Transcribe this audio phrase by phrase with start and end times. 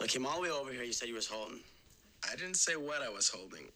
[0.00, 0.82] So I came all the way over here.
[0.82, 1.60] You said you was holding.
[2.24, 3.68] I didn't say what I was holding.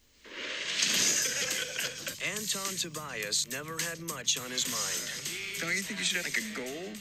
[2.33, 5.61] Anton Tobias never had much on his mind.
[5.61, 6.93] Don't you think you should have like a goal?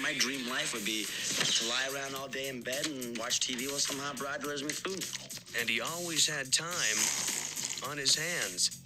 [0.00, 3.68] My dream life would be to lie around all day in bed and watch TV
[3.68, 5.04] while some hot broad delivers me food.
[5.60, 6.96] And he always had time
[7.90, 8.80] on his hands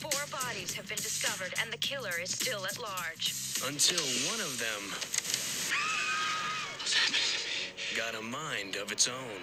[0.00, 3.36] Four bodies have been discovered, and the killer is still at large.
[3.68, 4.00] until
[4.32, 4.80] one of them
[8.00, 9.40] got a mind of its own.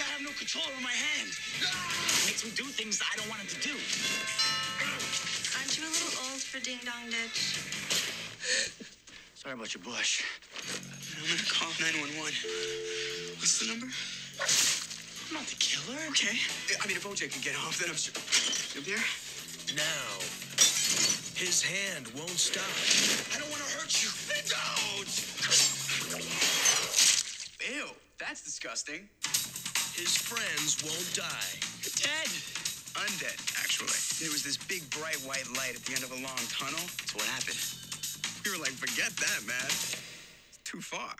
[0.00, 1.28] I have no control over my hand.
[2.24, 3.76] Makes me do things I don't want him to do.
[5.52, 7.60] Aren't you a little old for Ding Dong Ditch?
[9.36, 10.24] Sorry about your bush.
[11.20, 12.16] I'm gonna call 911.
[13.36, 13.92] What's the number?
[13.92, 16.00] I'm not the killer.
[16.16, 16.40] Okay.
[16.80, 18.16] I mean, if OJ can get off, then I'm sure.
[18.72, 19.04] You there?
[19.76, 20.24] Now,
[21.36, 22.64] his hand won't stop.
[23.36, 23.55] I don't want
[24.28, 24.46] to hurt.
[24.50, 25.14] Don't!
[27.70, 27.86] Ew,
[28.18, 29.08] that's disgusting.
[29.94, 31.58] His friends won't die.
[31.96, 32.30] Dead.
[32.96, 33.96] Undead, actually.
[34.20, 36.80] There was this big bright white light at the end of a long tunnel.
[37.08, 37.60] So what happened?
[38.44, 39.66] We were like, forget that, man.
[39.66, 41.14] It's too far.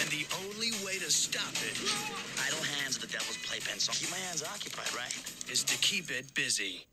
[0.00, 1.76] And the only way to stop it
[2.46, 5.14] Idle hands are the devil's playpen, so keep my hands occupied, right?
[5.50, 6.84] is to keep it busy.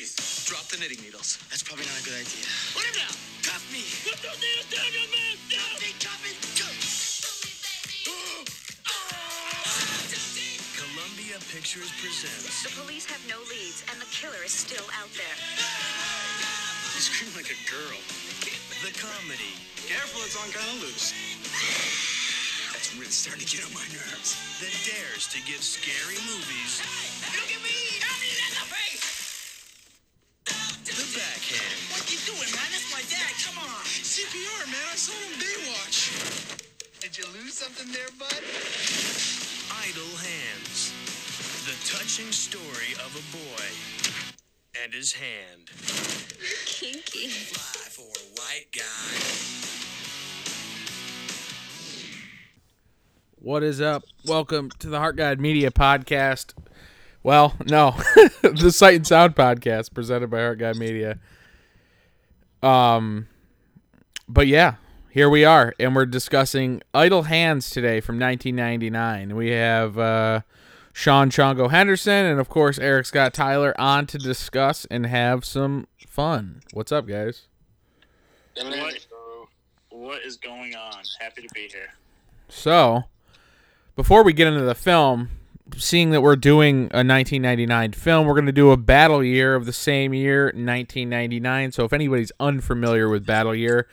[0.00, 0.48] Freeze!
[0.48, 1.36] Drop the knitting needles.
[1.52, 2.48] That's probably not a good idea.
[2.72, 3.12] Put him down!
[3.44, 3.84] Cuff me!
[4.08, 5.36] Put those needles down, young man!
[5.52, 5.60] Down!
[5.60, 5.92] Cuff me!
[6.00, 6.32] Cuff me!
[6.56, 6.72] Cuff!
[10.80, 15.36] Columbia Pictures presents The police have no leads, and the killer is still out there.
[16.96, 18.00] You scream like a girl.
[18.80, 19.52] the comedy
[19.84, 21.12] Careful, it's on kind of loose.
[22.72, 24.32] That's really starting to get on my nerves.
[24.64, 26.80] that dares to give scary movies
[27.36, 27.59] Look at
[37.50, 38.42] something there, bud?
[39.82, 40.92] Idle Hands.
[41.66, 43.64] The touching story of a boy
[44.84, 45.68] and his hand.
[46.64, 47.28] Kinky.
[47.28, 49.20] Fly for a white guy.
[53.40, 54.04] What is up?
[54.24, 56.54] Welcome to the Heart Guide Media Podcast.
[57.24, 57.96] Well, no,
[58.42, 61.18] the Sight and Sound Podcast presented by Heart Guide Media.
[62.62, 63.26] Um,
[64.28, 64.76] but yeah,
[65.10, 69.34] here we are, and we're discussing Idle Hands today from 1999.
[69.34, 70.42] We have uh,
[70.92, 75.88] Sean Chongo Henderson and of course Eric Scott Tyler on to discuss and have some
[76.06, 76.60] fun.
[76.72, 77.48] What's up, guys?
[78.56, 79.06] What,
[79.90, 81.02] what is going on?
[81.20, 81.94] Happy to be here.
[82.48, 83.04] So,
[83.96, 85.30] before we get into the film,
[85.76, 89.66] seeing that we're doing a 1999 film, we're going to do a battle year of
[89.66, 91.72] the same year, 1999.
[91.72, 93.88] So, if anybody's unfamiliar with battle year,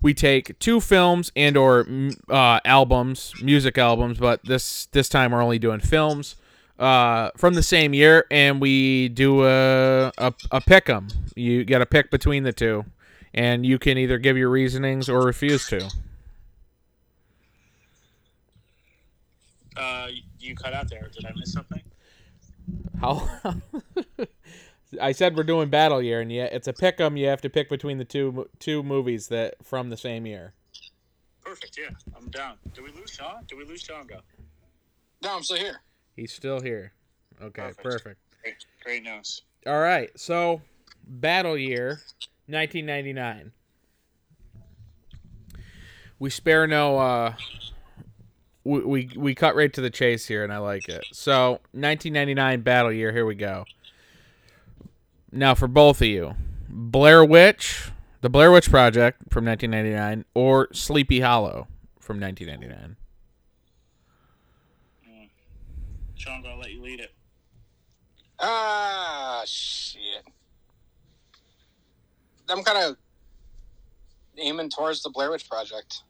[0.00, 1.86] we take two films and or
[2.28, 6.36] uh, albums, music albums, but this this time we're only doing films
[6.78, 11.08] uh, from the same year, and we do a a, a pick 'em.
[11.34, 12.84] You got to pick between the two,
[13.34, 15.90] and you can either give your reasonings or refuse to.
[19.76, 20.08] Uh,
[20.40, 21.08] you cut out there.
[21.12, 21.82] Did I miss something?
[23.00, 23.28] How?
[25.00, 27.16] I said we're doing battle year, and yet it's a pick 'em.
[27.16, 30.54] You have to pick between the two two movies that from the same year.
[31.44, 31.78] Perfect.
[31.78, 32.56] Yeah, I'm down.
[32.74, 33.44] Did we lose Sean?
[33.46, 34.06] Did we lose Sean?
[34.06, 34.20] Go.
[35.22, 35.80] No, I'm still here.
[36.16, 36.92] He's still here.
[37.40, 37.82] Okay, Perfect.
[37.82, 38.20] perfect.
[38.42, 39.42] Great, great news.
[39.66, 40.62] All right, so
[41.04, 42.00] battle year,
[42.46, 43.52] 1999.
[46.18, 46.98] We spare no.
[46.98, 47.34] uh
[48.64, 51.04] we, we we cut right to the chase here, and I like it.
[51.12, 53.12] So 1999 battle year.
[53.12, 53.64] Here we go.
[55.30, 56.34] Now for both of you,
[56.68, 57.90] Blair Witch,
[58.20, 61.68] the Blair Witch Project from 1999, or Sleepy Hollow
[61.98, 62.96] from 1999.
[66.16, 67.12] Sean, I'll let you lead it.
[68.40, 70.24] Ah, shit.
[72.48, 72.96] I'm kind of
[74.38, 76.02] aiming towards the Blair Witch Project.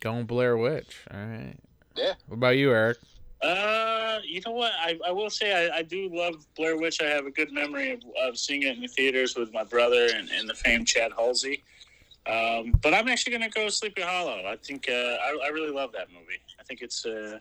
[0.00, 1.00] Going Blair Witch.
[1.10, 1.56] All right.
[1.96, 2.12] Yeah.
[2.26, 2.98] What about you, Eric?
[3.44, 4.72] Uh, you know what?
[4.80, 7.02] I, I will say I, I do love Blair Witch.
[7.02, 10.08] I have a good memory of, of seeing it in the theaters with my brother
[10.14, 11.62] and, and the famed Chad Halsey.
[12.26, 14.42] Um, but I'm actually going to go Sleepy Hollow.
[14.46, 16.40] I think uh, I, I really love that movie.
[16.58, 17.38] I think it's uh,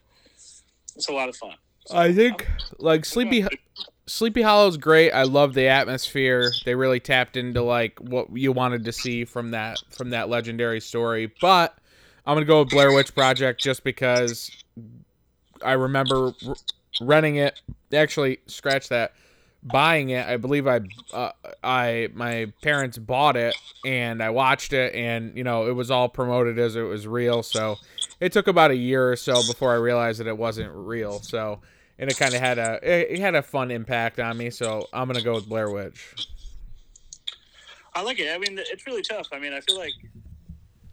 [0.95, 1.55] it's a lot of fun.
[1.91, 2.47] I think
[2.79, 3.45] like Sleepy
[4.05, 5.11] Sleepy Hollow is great.
[5.11, 6.51] I love the atmosphere.
[6.65, 10.81] They really tapped into like what you wanted to see from that from that legendary
[10.81, 11.31] story.
[11.39, 11.77] But
[12.25, 14.51] I'm gonna go with Blair Witch Project just because
[15.63, 16.33] I remember
[17.01, 17.61] renting it.
[17.93, 19.13] Actually, scratch that.
[19.63, 20.81] buying it, I believe I
[21.13, 21.31] uh,
[21.63, 23.55] I my parents bought it
[23.85, 27.43] and I watched it and you know it was all promoted as it was real.
[27.43, 27.77] So
[28.19, 31.19] it took about a year or so before I realized that it wasn't real.
[31.19, 31.61] So
[31.97, 34.49] and it kind of had a it, it had a fun impact on me.
[34.49, 36.13] So I'm gonna go with Blair Witch.
[37.95, 38.33] I like it.
[38.33, 39.27] I mean, it's really tough.
[39.31, 39.93] I mean, I feel like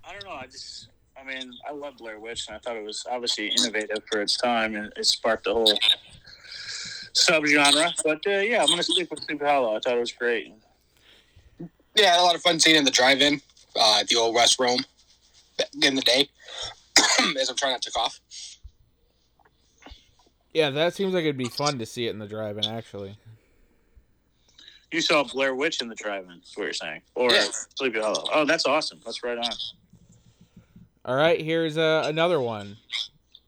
[0.04, 0.32] I don't know.
[0.32, 0.89] I just,
[1.20, 4.36] I mean, I love Blair Witch, and I thought it was obviously innovative for its
[4.36, 5.78] time, and it sparked the whole
[7.12, 7.92] subgenre.
[8.04, 9.76] But uh, yeah, I'm gonna stick with Sleepy Hollow.
[9.76, 10.54] I thought it was great.
[11.94, 13.40] Yeah, I had a lot of fun seeing it in the drive-in
[13.76, 14.80] uh, at the old West Rome
[15.82, 16.28] in the day
[17.38, 18.20] as I'm trying not to cough.
[20.54, 22.64] Yeah, that seems like it'd be fun to see it in the drive-in.
[22.64, 23.16] Actually,
[24.90, 26.40] You saw Blair Witch in the drive-in.
[26.42, 27.46] Is what you're saying, or Yeah.
[27.76, 28.24] Sleepy Hollow?
[28.32, 29.00] Oh, that's awesome.
[29.04, 29.50] That's right on.
[31.04, 31.40] All right.
[31.40, 32.76] Here's uh, another one: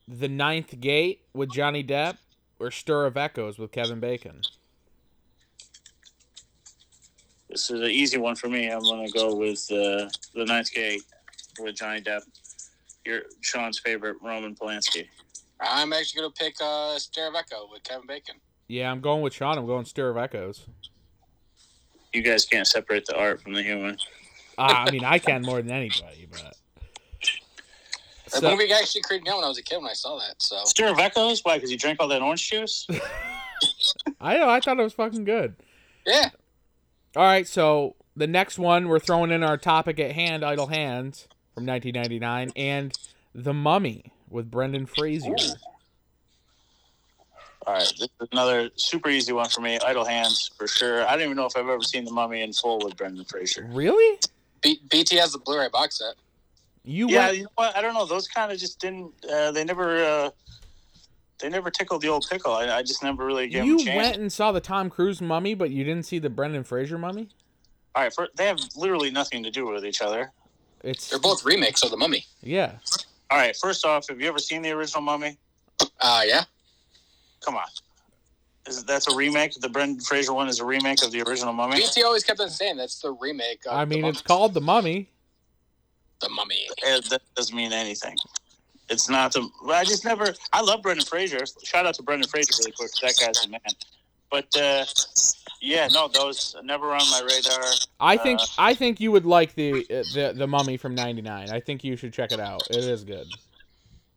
[0.08, 2.18] The Ninth Gate with Johnny Depp,
[2.58, 4.40] or Stir of Echoes with Kevin Bacon.
[7.48, 8.68] This is an easy one for me.
[8.68, 11.02] I'm gonna go with uh, the Ninth Gate
[11.60, 12.22] with Johnny Depp.
[13.04, 15.06] Your Sean's favorite Roman Polanski.
[15.62, 18.36] I'm actually going to pick uh, Stare of Echo with Kevin Bacon.
[18.68, 19.58] Yeah, I'm going with Sean.
[19.58, 20.66] I'm going Stir of Echoes.
[22.12, 23.96] You guys can't separate the art from the human.
[24.58, 26.56] Ah, I mean, I can more than anybody, but
[28.32, 30.18] That So- movie actually creeped me out when I was a kid when I saw
[30.18, 30.40] that.
[30.40, 31.40] So Stir of Echoes?
[31.44, 31.56] Why?
[31.56, 32.86] Because you drank all that orange juice?
[34.20, 35.54] I know I thought it was fucking good.
[36.06, 36.30] yeah,
[37.14, 41.28] All right, so the next one we're throwing in our topic at hand, Idle Hands
[41.54, 42.92] from 1999, and
[43.34, 45.34] The Mummy with Brendan Fraser.
[47.66, 49.78] All right, this is another super easy one for me.
[49.86, 51.06] Idle Hands for sure.
[51.06, 53.68] I don't even know if I've ever seen The Mummy in full with Brendan Fraser.
[53.70, 54.18] Really?
[54.62, 56.14] B- BT has the Blu-ray box set.
[56.84, 57.36] You Yeah, went?
[57.36, 57.76] you know what?
[57.76, 58.06] I don't know.
[58.06, 59.12] Those kind of just didn't.
[59.30, 60.02] Uh, they never.
[60.04, 60.30] Uh,
[61.40, 62.52] they never tickled the old pickle.
[62.52, 65.20] I, I just never really gave You them a went and saw the Tom Cruise
[65.20, 67.28] Mummy, but you didn't see the Brendan Fraser Mummy.
[67.96, 70.30] All right, for, they have literally nothing to do with each other.
[70.84, 72.24] It's They're both remakes of The Mummy.
[72.42, 72.76] yeah.
[73.30, 75.36] All right, first off, have you ever seen the original Mummy?
[76.00, 76.44] Uh, yeah.
[77.44, 77.64] Come on.
[78.66, 79.54] Is that's a remake?
[79.60, 81.76] The Brendan Fraser one is a remake of the original Mummy.
[81.76, 83.62] BT always kept on saying that's the remake.
[83.66, 85.08] Of I mean, the it's called The Mummy.
[86.22, 86.66] The Mummy.
[86.86, 88.16] Uh, that doesn't mean anything.
[88.88, 89.48] It's not the.
[89.68, 90.32] I just never.
[90.52, 91.44] I love Brendan Fraser.
[91.62, 92.90] Shout out to Brendan Fraser really quick.
[93.02, 93.60] That guy's a man.
[94.30, 94.84] But uh,
[95.60, 97.64] yeah, no, those never on my radar.
[98.00, 101.50] I think Uh, I think you would like the uh, the the Mummy from '99.
[101.50, 102.62] I think you should check it out.
[102.70, 103.26] It is good.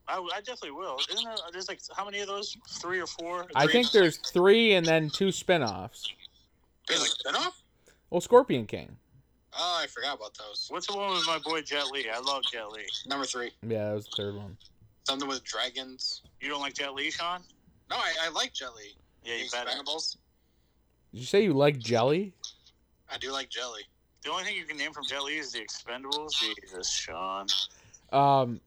[0.08, 0.98] I, I definitely will.
[1.12, 1.36] Isn't there?
[1.52, 2.56] There's like how many of those?
[2.82, 3.48] Three or four?
[3.56, 6.08] I think there's three and then two spin-offs.
[6.90, 7.54] Wait, like spinoff?
[8.10, 8.98] Well, Scorpion King.
[9.58, 10.68] Oh, I forgot about those.
[10.70, 12.06] What's the one with my boy Jet Li?
[12.14, 12.84] I love Jet Li.
[13.08, 14.58] Number three, Yeah, that was the third one.
[15.06, 16.22] something with dragons.
[16.42, 17.42] You don't like Jet Li, Sean?
[17.90, 18.96] No, I, I like Jelly.
[19.24, 19.70] Yeah, you better.
[19.70, 20.18] Expendables.
[21.14, 22.34] Did you say you like jelly?
[23.10, 23.82] I do like Jelly.
[24.24, 26.32] The only thing you can name from jelly is the Expendables.
[26.40, 27.48] Jesus, Sean.
[28.12, 28.60] Um.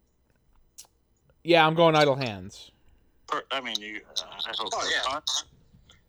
[1.44, 2.70] Yeah, I'm going Idle Hands.
[3.26, 4.00] Per- I mean, you.
[4.17, 4.70] Uh, I hope.
[4.73, 5.11] Oh, yeah.
[5.11, 5.23] fun.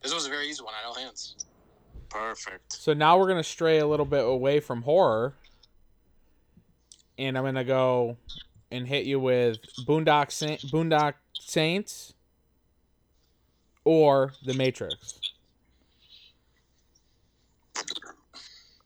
[0.01, 0.73] This was a very easy one.
[0.79, 1.35] I know hands.
[2.09, 2.73] Perfect.
[2.73, 5.35] So now we're gonna stray a little bit away from horror,
[7.17, 8.17] and I'm gonna go
[8.71, 12.13] and hit you with Boondock Sa- Boondock Saints
[13.83, 15.19] or The Matrix.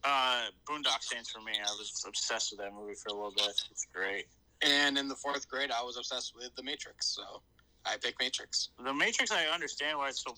[0.04, 1.52] Uh, Boondock Saints for me.
[1.58, 3.60] I was obsessed with that movie for a little bit.
[3.70, 4.26] It's great.
[4.62, 7.42] And in the fourth grade, I was obsessed with The Matrix, so
[7.84, 8.70] I picked Matrix.
[8.82, 10.34] The Matrix, I understand why it's so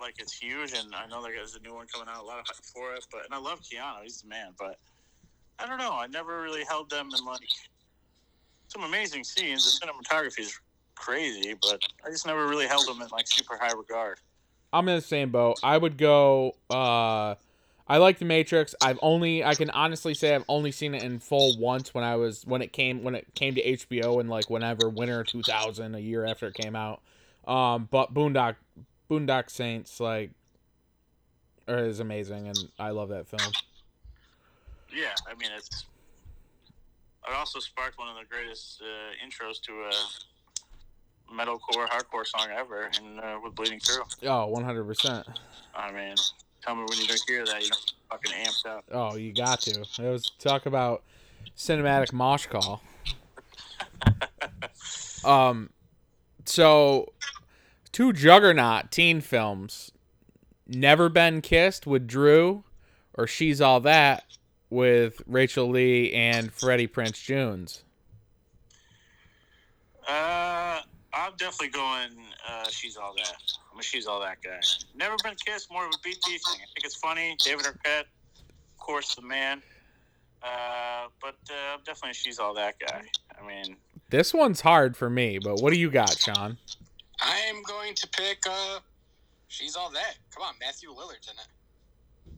[0.00, 2.94] like it's huge, and I know there's a new one coming out, a lot for
[2.94, 3.06] it.
[3.10, 4.52] But and I love Keanu, he's the man.
[4.58, 4.78] But
[5.58, 7.48] I don't know, I never really held them in like
[8.68, 9.80] some amazing scenes.
[9.80, 10.58] The cinematography is
[10.94, 14.18] crazy, but I just never really held them in like super high regard.
[14.72, 15.58] I'm in the same boat.
[15.62, 16.54] I would go.
[16.68, 17.34] Uh,
[17.90, 18.74] I like The Matrix.
[18.82, 19.42] I've only.
[19.42, 22.60] I can honestly say I've only seen it in full once when I was when
[22.60, 26.46] it came when it came to HBO and like whenever winter 2000, a year after
[26.46, 27.00] it came out.
[27.46, 28.56] Um, but Boondock
[29.10, 30.30] Boondock Saints like
[31.66, 33.52] is amazing, and I love that film.
[34.94, 35.86] Yeah, I mean it's.
[37.28, 42.90] It also sparked one of the greatest uh, intros to a metalcore, hardcore song ever,
[42.98, 44.04] and uh, with Bleeding Through.
[44.28, 45.26] Oh, 100 percent.
[45.74, 46.14] I mean,
[46.62, 48.84] tell me when you don't hear that, you don't fucking amped up.
[48.92, 49.80] Oh, you got to.
[49.80, 51.02] It was talk about
[51.56, 52.82] cinematic mosh call.
[55.24, 55.70] um,
[56.46, 57.12] so
[57.88, 59.90] two juggernaut teen films,
[60.66, 62.64] "Never Been Kissed" with Drew,
[63.14, 64.24] or "She's All That"
[64.70, 67.84] with Rachael Leigh and Freddie Prinze Jones.
[70.06, 70.80] Uh,
[71.12, 72.10] I'm definitely going.
[72.48, 73.34] Uh, she's all that.
[73.72, 74.60] I'm a she's all that guy.
[74.94, 75.70] Never been kissed.
[75.70, 76.38] More of a BT thing.
[76.62, 77.36] I think it's funny.
[77.44, 79.62] David Arquette, of course, the man.
[80.42, 83.02] Uh, but uh, I'm definitely she's all that guy.
[83.40, 83.76] I mean,
[84.10, 86.58] This one's hard for me, but what do you got, Sean?
[87.20, 88.38] I am going to pick.
[88.48, 88.78] Uh,
[89.48, 90.14] she's all that.
[90.34, 92.34] Come on, Matthew Lillard's in it.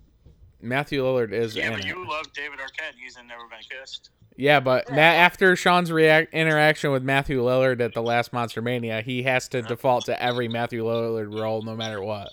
[0.63, 1.87] Matthew Lillard is yeah, in but it.
[1.87, 2.95] you love David Arquette.
[3.03, 4.11] He's in Never Been Kissed.
[4.37, 9.01] Yeah, but Ma- after Sean's react- interaction with Matthew Lillard at the last Monster Mania,
[9.03, 12.29] he has to default to every Matthew Lillard role, no matter what.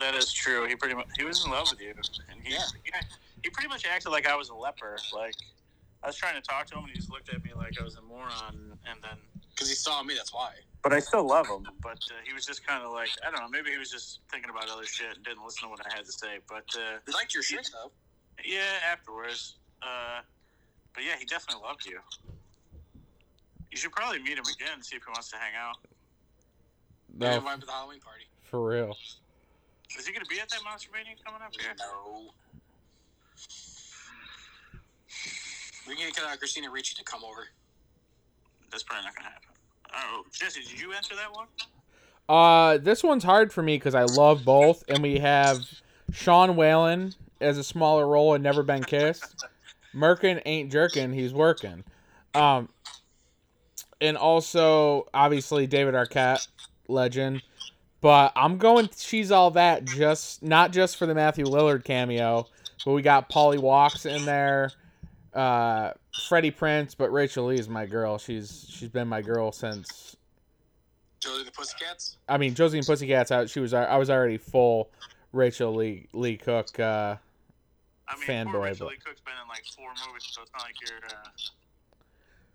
[0.00, 0.66] That is true.
[0.68, 1.92] He pretty much he was in love with you,
[2.30, 2.60] and he Yeah.
[2.84, 2.90] he,
[3.44, 4.96] he pretty much acted like I was a leper.
[5.12, 5.34] Like
[6.02, 7.82] I was trying to talk to him, and he just looked at me like I
[7.84, 9.18] was a moron, and then.
[9.58, 10.50] Because he saw me, that's why.
[10.84, 11.66] But I still love him.
[11.82, 13.48] But uh, he was just kind of like I don't know.
[13.48, 16.04] Maybe he was just thinking about other shit and didn't listen to what I had
[16.06, 16.38] to say.
[16.48, 17.90] But uh, He liked your shit, though.
[18.44, 19.56] yeah, afterwards.
[19.82, 20.20] Uh,
[20.94, 21.98] but yeah, he definitely loved you.
[23.72, 25.74] You should probably meet him again and see if he wants to hang out.
[27.18, 28.24] Yeah, No, why to the Halloween party?
[28.42, 28.96] for real.
[29.98, 31.74] Is he going to be at that Monster Mania coming up here?
[31.78, 32.30] No.
[35.88, 37.48] We can get uh, Christina Ricci to come over.
[38.70, 39.48] That's probably not to happen.
[39.94, 41.46] Oh, Jesse, did you answer that one?
[42.28, 45.58] Uh, this one's hard for me because I love both, and we have
[46.12, 49.46] Sean Whalen as a smaller role and Never Been Kissed.
[49.94, 51.84] Merkin ain't jerking, he's working.
[52.34, 52.68] Um,
[54.00, 56.46] and also obviously David Arquette,
[56.88, 57.42] legend.
[58.00, 58.88] But I'm going.
[58.96, 59.84] She's all that.
[59.84, 62.46] Just not just for the Matthew Lillard cameo,
[62.84, 64.70] but we got Paul Walker in there.
[65.34, 68.18] Uh, Freddie Prinze, but Rachael Leigh is my girl.
[68.18, 70.16] She's she's been my girl since
[71.20, 72.16] Josie and the Pussycats?
[72.28, 73.50] I mean, Josie and Pussycats out.
[73.50, 73.74] She was.
[73.74, 74.90] I was already full
[75.32, 76.78] Rachel Lee Lee Cook.
[76.78, 77.16] Uh,
[78.08, 80.62] I mean, Fanboy, Rachel but- Lee Cook's been in like four movies, so it's not
[80.62, 81.28] like you're, uh,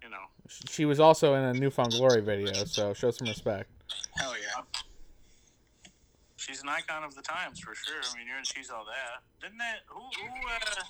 [0.01, 0.23] you know.
[0.47, 3.69] she was also in a New Found Glory video, so show some respect.
[4.15, 4.81] Hell yeah.
[6.37, 8.01] She's an icon of the times for sure.
[8.11, 9.21] I mean, you're in She's All That.
[9.41, 9.79] Didn't that?
[9.87, 10.83] Who who uh,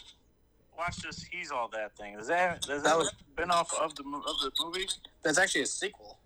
[0.78, 2.16] watched this He's All That thing?
[2.16, 4.88] Is that is that a spin-off of the of the movie?
[5.22, 6.18] That's actually a sequel.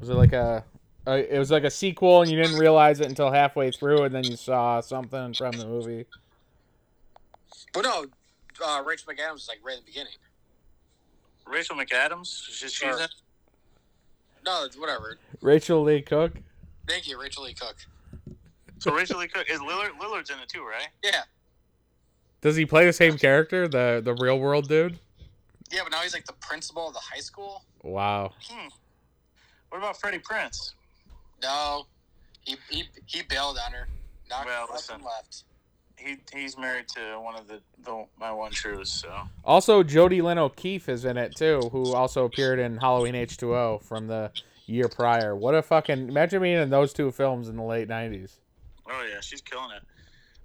[0.00, 0.64] Was it like a?
[1.06, 4.14] Uh, it was like a sequel, and you didn't realize it until halfway through, and
[4.14, 6.04] then you saw something from the movie.
[7.72, 8.04] But no,
[8.64, 10.12] uh, Rachel McAdams is like right at the beginning.
[11.46, 12.44] Rachel McAdams.
[12.46, 13.00] She's, she's Sure.
[13.00, 13.08] in.
[14.44, 15.18] No, it's whatever.
[15.40, 16.32] Rachael Leigh Cook.
[16.86, 17.76] Thank you, Rachael Leigh Cook.
[18.78, 19.90] So Rachael Leigh Cook is Lillard.
[20.00, 20.88] Lillard's in it too, right?
[21.02, 21.22] Yeah.
[22.40, 24.98] Does he play the same character, the the real world dude?
[25.70, 27.62] Yeah, but now he's like the principal of the high school.
[27.82, 28.32] Wow.
[28.48, 28.68] Hmm.
[29.68, 30.72] What about Freddie Prinze?
[31.42, 31.86] No,
[32.42, 33.88] he he, he bailed on her.
[34.28, 35.00] Knocked Well, listen.
[35.02, 35.44] left.
[35.96, 38.90] He he's married to one of the, the my one trues.
[38.90, 39.12] So
[39.44, 43.54] Also, Jodi Lyn O'Keefe is in it too, who also appeared in Halloween H two
[43.54, 44.30] O from the
[44.66, 45.36] year prior.
[45.36, 48.38] What a fucking imagine being in those two films in the late nineties.
[48.88, 49.82] oh yeah, she's killing it.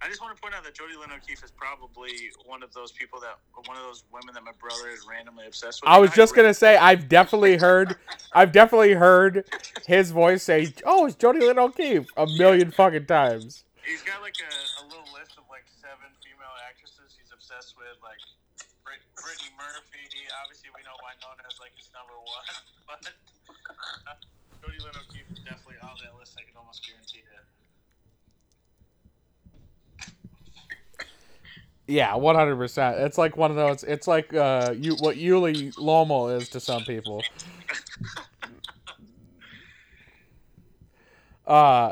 [0.02, 2.92] I just want to point out that Jodi Lyn O'Keefe is probably one of those
[2.92, 5.90] people that one of those women that my brother is randomly obsessed with.
[5.90, 7.96] I was just gonna say I've definitely heard,
[8.34, 9.46] I've definitely heard
[9.88, 13.64] his voice say, "Oh, it's Jodi Lyn O'Keefe" a million fucking times.
[13.82, 17.96] He's got like a, a little list of like seven female actresses he's obsessed with,
[18.04, 18.20] like
[18.84, 20.06] Brit- Brittany Murphy.
[20.44, 22.46] Obviously, we know why known as like his number one,
[22.90, 23.02] but
[24.10, 24.18] uh,
[24.62, 26.36] Jodi Lyn O'Keefe is definitely on that list.
[26.38, 27.46] I can almost guarantee it.
[31.88, 32.98] Yeah, one hundred percent.
[33.00, 33.84] It's like one of those.
[33.84, 37.24] It's like uh, you what Yuli Lomo is to some people.
[41.48, 41.92] Uh,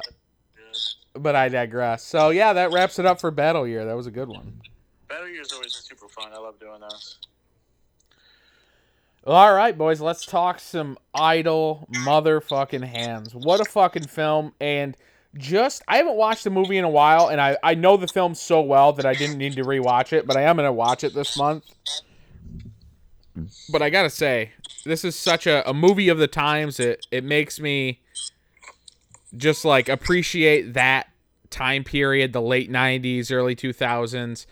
[1.14, 2.04] but I digress.
[2.04, 3.86] So yeah, that wraps it up for Battle Year.
[3.86, 4.62] That was a good one.
[5.08, 6.32] Battle Year is always super fun.
[6.34, 7.20] I love doing those.
[9.26, 13.34] All right, boys, let's talk some idle motherfucking hands.
[13.34, 14.54] What a fucking film!
[14.60, 14.98] And
[15.38, 18.36] just I haven't watched the movie in a while, and I I know the film
[18.36, 21.14] so well that I didn't need to rewatch it, but I am gonna watch it
[21.14, 21.66] this month.
[23.72, 24.52] But I gotta say,
[24.86, 26.80] this is such a, a movie of the times.
[26.80, 28.02] It it makes me
[29.36, 31.08] just like appreciate that
[31.50, 34.46] time period, the late '90s, early 2000s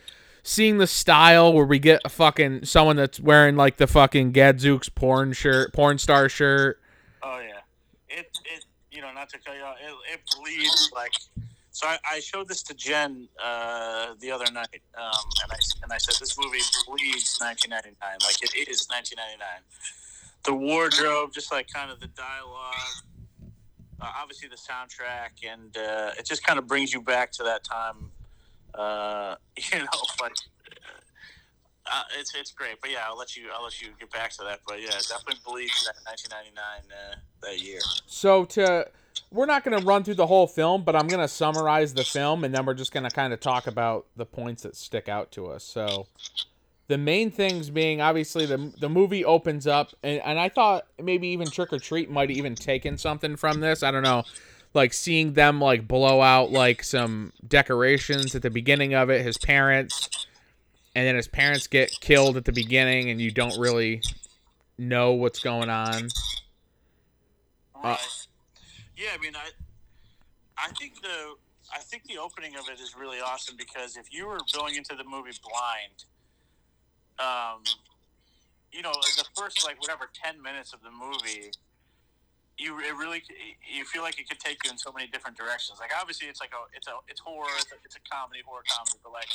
[0.43, 4.89] seeing the style where we get a fucking someone that's wearing like the fucking Gadzooks
[4.89, 6.79] porn shirt, porn star shirt.
[7.21, 7.59] Oh yeah,
[8.09, 11.13] it it you know not to cut you off, it, it bleeds like.
[11.73, 15.93] So I, I showed this to Jen uh, the other night, um, and I and
[15.93, 19.47] I said this movie bleeds 1999, like it is 1999.
[20.43, 22.97] The wardrobe, just like kind of the dialogue,
[24.01, 27.63] uh, obviously the soundtrack, and uh, it just kind of brings you back to that
[27.63, 28.11] time.
[28.73, 29.35] Uh,
[29.71, 29.85] you know,
[30.19, 30.33] like
[31.85, 34.43] Uh, it's it's great, but yeah, I'll let you I'll let you get back to
[34.43, 34.59] that.
[34.67, 36.55] But yeah, definitely believe that 1999
[36.91, 37.79] uh, that year.
[38.07, 38.87] So to
[39.31, 42.03] we're not going to run through the whole film, but I'm going to summarize the
[42.03, 45.07] film and then we're just going to kind of talk about the points that stick
[45.07, 45.63] out to us.
[45.63, 46.07] So
[46.87, 51.29] the main things being obviously the the movie opens up and, and I thought maybe
[51.29, 53.83] even Trick or Treat might have even taken something from this.
[53.83, 54.23] I don't know.
[54.73, 59.37] Like seeing them like blow out like some decorations at the beginning of it, his
[59.37, 60.27] parents
[60.93, 64.01] and then his parents get killed at the beginning and you don't really
[64.77, 66.09] know what's going on.
[67.83, 68.20] Right.
[69.01, 69.49] Yeah, I mean, I,
[70.57, 71.33] I think the,
[71.73, 74.93] I think the opening of it is really awesome because if you were going into
[74.93, 76.05] the movie blind,
[77.17, 77.65] um,
[78.71, 81.49] you know, the first like whatever ten minutes of the movie,
[82.57, 83.23] you it really
[83.65, 85.79] you feel like it could take you in so many different directions.
[85.79, 88.63] Like obviously, it's like a it's a it's horror, it's a, it's a comedy horror
[88.69, 89.29] comedy, but like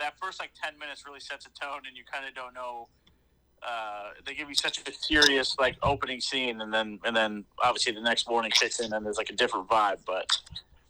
[0.00, 2.88] that first like ten minutes really sets a tone, and you kind of don't know.
[3.66, 7.92] Uh, they give you such a serious like opening scene, and then and then obviously
[7.92, 9.98] the next morning kicks in, and there's like a different vibe.
[10.06, 10.26] But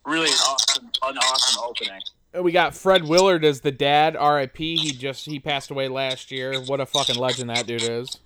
[0.05, 2.01] really awesome, an awesome opening.
[2.43, 4.17] We got Fred Willard as the dad.
[4.17, 4.77] R.I.P.
[4.77, 6.61] He just he passed away last year.
[6.63, 8.19] What a fucking legend that dude is.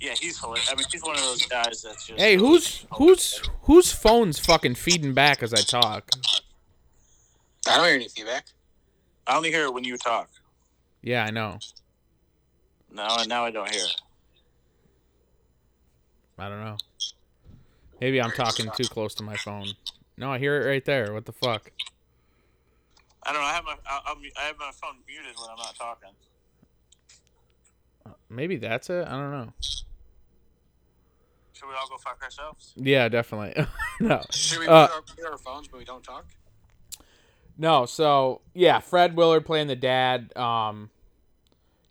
[0.00, 0.70] Yeah, he's hilarious.
[0.70, 2.20] I mean, he's one of those guys that's just.
[2.20, 6.10] Hey, who's who's whose phone's fucking feeding back as I talk?
[7.68, 8.46] I don't hear any feedback.
[9.26, 10.28] I only hear it when you talk.
[11.02, 11.58] Yeah, I know.
[12.94, 13.94] Now, now I don't hear it.
[16.38, 16.76] I don't know.
[18.00, 19.68] Maybe I'm talking too close to my phone.
[20.16, 21.12] No, I hear it right there.
[21.12, 21.70] What the fuck?
[23.24, 23.46] I don't know.
[23.48, 26.10] I have my I, I'm- have my phone muted when I'm not talking.
[28.28, 29.06] Maybe that's it.
[29.06, 29.52] I don't know.
[31.52, 32.72] Should we all go fuck ourselves?
[32.76, 33.64] Yeah, definitely.
[34.00, 34.22] no.
[34.30, 36.24] Should we Uh, put our, put our phones but we don't talk?
[37.56, 40.36] No, so yeah, Fred Willard playing the dad.
[40.36, 40.90] Um,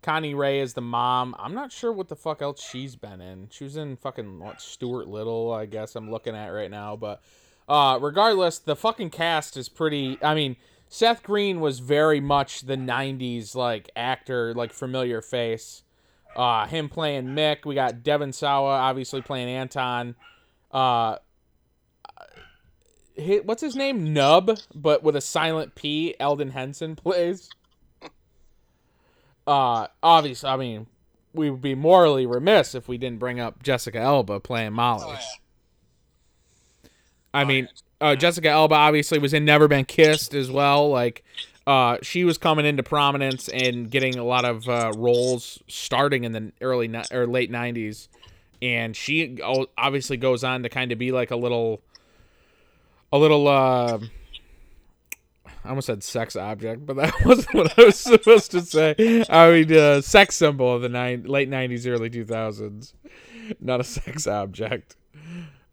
[0.01, 1.35] Connie Ray is the mom.
[1.37, 3.49] I'm not sure what the fuck else she's been in.
[3.51, 6.95] She was in fucking what Stuart Little, I guess I'm looking at right now.
[6.95, 7.21] But
[7.69, 10.17] uh, regardless, the fucking cast is pretty.
[10.23, 10.55] I mean,
[10.89, 15.83] Seth Green was very much the '90s like actor, like familiar face.
[16.35, 17.65] Uh, him playing Mick.
[17.65, 20.15] We got Devon Sawa obviously playing Anton.
[20.71, 21.17] Uh,
[23.43, 24.13] what's his name?
[24.13, 26.15] Nub, but with a silent P.
[26.19, 27.49] Elden Henson plays.
[29.47, 30.87] Uh, obviously, I mean,
[31.33, 35.05] we would be morally remiss if we didn't bring up Jessica Alba playing Molly.
[35.07, 36.89] Oh, yeah.
[37.33, 37.69] I mean,
[38.01, 40.89] uh, Jessica Alba obviously was in Never Been Kissed as well.
[40.89, 41.23] Like,
[41.65, 46.31] uh, she was coming into prominence and getting a lot of uh, roles starting in
[46.33, 48.09] the early ni- or late '90s,
[48.61, 49.39] and she
[49.77, 51.81] obviously goes on to kind of be like a little,
[53.13, 53.47] a little.
[55.63, 59.23] I almost said sex object, but that wasn't what I was supposed to say.
[59.29, 62.93] I mean, uh, sex symbol of the late '90s, early 2000s,
[63.59, 64.95] not a sex object.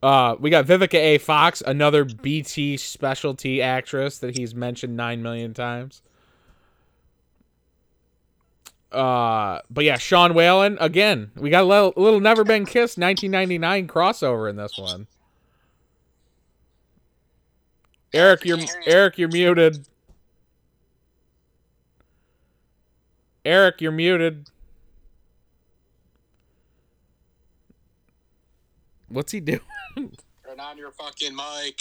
[0.03, 1.19] Uh, we got Vivica A.
[1.19, 6.03] Fox, another BT specialty actress that he's mentioned nine million times.
[8.93, 11.31] Uh, but yeah, Sean Whalen again.
[11.37, 15.07] We got a little, little Never Been Kissed 1999 crossover in this one.
[18.13, 19.87] Eric, you're Eric, you're muted.
[23.45, 24.49] Eric, you're muted.
[29.09, 29.61] What's he doing?
[29.97, 31.81] Turn on your fucking mic.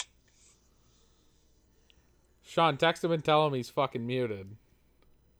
[2.43, 4.47] Sean, text him and tell him he's fucking muted.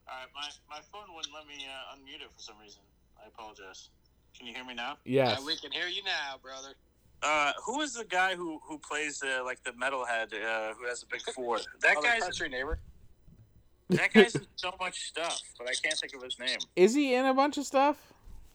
[0.08, 2.82] All right, my, my phone wouldn't let me uh, unmute it for some reason.
[3.23, 3.89] I apologize.
[4.38, 4.97] Can you hear me now?
[5.06, 5.38] Yes.
[5.39, 6.76] Yeah, we can hear you now, brother.
[7.23, 11.03] Uh, who is the guy who who plays the like the metalhead uh, who has
[11.03, 11.58] a big four?
[11.82, 12.80] That Oh, the guy's country neighbor.
[13.89, 16.60] that guy's in so much stuff, but I can't think of his name.
[16.75, 17.97] Is he in a bunch of stuff?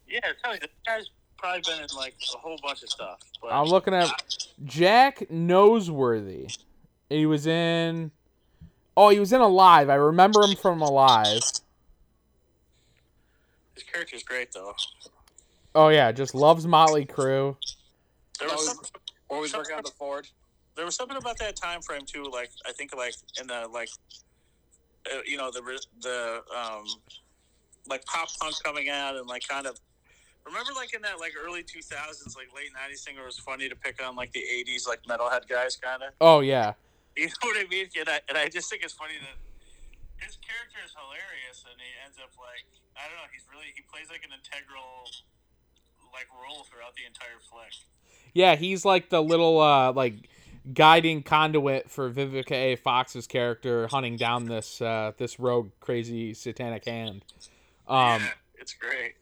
[0.06, 3.18] Yeah, tell you, this guy's probably been in like a whole bunch of stuff.
[3.40, 4.10] But I'm looking at
[4.64, 6.56] Jack Noseworthy.
[7.10, 8.10] He was in.
[8.96, 9.88] Oh, he was in Alive.
[9.90, 11.40] I remember him from Alive.
[13.74, 14.74] his character's great though.
[15.74, 17.56] Oh yeah, just loves Motley Crue.
[18.42, 19.00] There was Always, some,
[19.30, 20.26] always working on the Ford.
[20.74, 22.24] there was something about that time frame too.
[22.24, 23.88] Like I think like in the like
[25.06, 25.62] uh, you know the
[26.00, 26.84] the um
[27.86, 29.78] like pop punk coming out and like kind of
[30.46, 33.68] remember like in that like early 2000s like late 90s thing where it was funny
[33.68, 36.74] to pick on like the 80s like metalhead guys kind of Oh yeah.
[37.16, 39.38] you know what I mean and I, and I just think it's funny that
[40.18, 42.66] his character is hilarious and he ends up like
[42.98, 45.06] I don't know he's really he plays like an integral
[46.14, 47.74] like role throughout the entire flick
[48.34, 50.14] Yeah, he's like the little uh like
[50.72, 52.76] guiding conduit for Vivica A.
[52.76, 57.24] Fox's character hunting down this uh this rogue crazy satanic hand.
[57.88, 59.14] Um, yeah, it's great.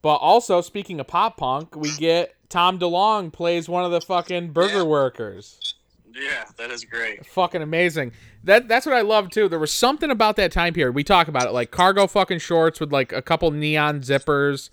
[0.00, 4.52] But also, speaking of pop punk, we get Tom DeLonge plays one of the fucking
[4.52, 4.82] burger Yeah.
[4.84, 5.74] workers.
[6.14, 7.26] Yeah, that is great.
[7.26, 8.12] Fucking amazing.
[8.42, 9.48] That that's what I love too.
[9.48, 10.94] There was something about that time period.
[10.94, 14.70] We talk about it like cargo fucking shorts with like a couple neon zippers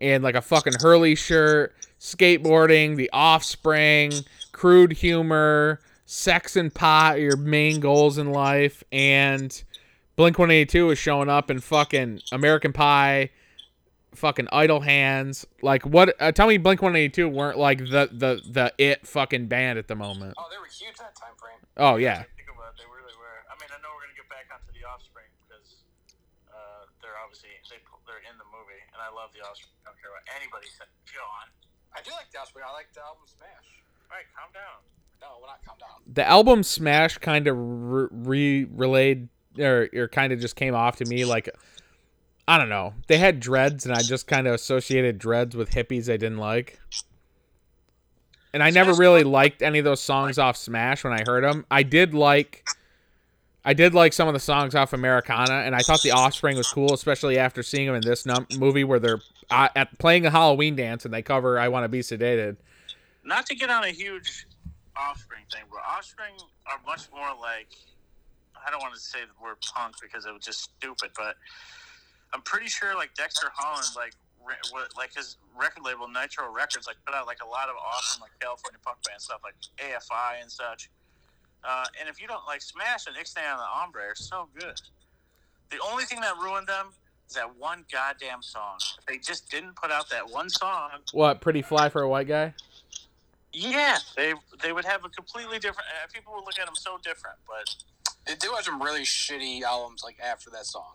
[0.00, 4.12] and like a fucking Hurley shirt, skateboarding, the offspring,
[4.52, 9.62] crude humor, sex and pot, are your main goals in life, and
[10.16, 13.30] Blink 182 is showing up in fucking American Pie,
[14.14, 15.46] fucking Idle Hands.
[15.62, 16.14] Like what?
[16.18, 19.94] Uh, tell me, Blink 182 weren't like the the the it fucking band at the
[19.94, 20.34] moment.
[20.36, 21.62] Oh, they were huge that time frame.
[21.76, 23.38] Oh yeah, Think about it, they really were.
[23.46, 25.86] I mean, I know we're gonna get back onto the Offspring because
[26.50, 27.78] uh, they're obviously they
[28.10, 29.70] they're in the movie, and I love the Offspring.
[29.86, 30.90] I don't care what anybody said.
[31.06, 31.46] John,
[31.96, 32.64] I do like the Offspring.
[32.68, 33.48] I like the album Smash.
[34.10, 34.82] all right, calm down.
[35.20, 36.14] No, we're not calm down.
[36.14, 41.04] the album Smash kind of re relayed or or kind of just came off to
[41.06, 41.48] me like
[42.46, 42.94] I don't know.
[43.08, 46.80] They had dreads, and I just kind of associated dreads with hippies I didn't like.
[48.54, 51.66] And I never really liked any of those songs off Smash when I heard them.
[51.70, 52.66] I did like,
[53.64, 56.68] I did like some of the songs off Americana, and I thought the Offspring was
[56.68, 60.30] cool, especially after seeing them in this num- movie where they're uh, at playing a
[60.30, 62.56] Halloween dance and they cover "I Want to Be Sedated."
[63.24, 64.46] Not to get on a huge
[64.96, 66.34] Offspring thing, but Offspring
[66.66, 67.68] are much more like
[68.66, 71.36] I don't want to say the word punk because it was just stupid, but
[72.32, 74.14] I'm pretty sure like Dexter Holland, like
[74.96, 78.30] like his record label Nitro Records, like put out like a lot of awesome like
[78.40, 80.90] California punk band stuff, like AFI and such.
[81.64, 84.80] Uh, and if you don't like Smash and Ixnay on the Hombre are so good.
[85.70, 86.88] The only thing that ruined them
[87.28, 88.78] is that one goddamn song.
[88.98, 91.40] If they just didn't put out that one song, What?
[91.40, 92.54] Pretty fly for a white guy?
[93.52, 95.88] yeah, they they would have a completely different.
[95.88, 97.74] Uh, people would look at them so different, but
[98.26, 100.92] They do have some really shitty albums like after that song.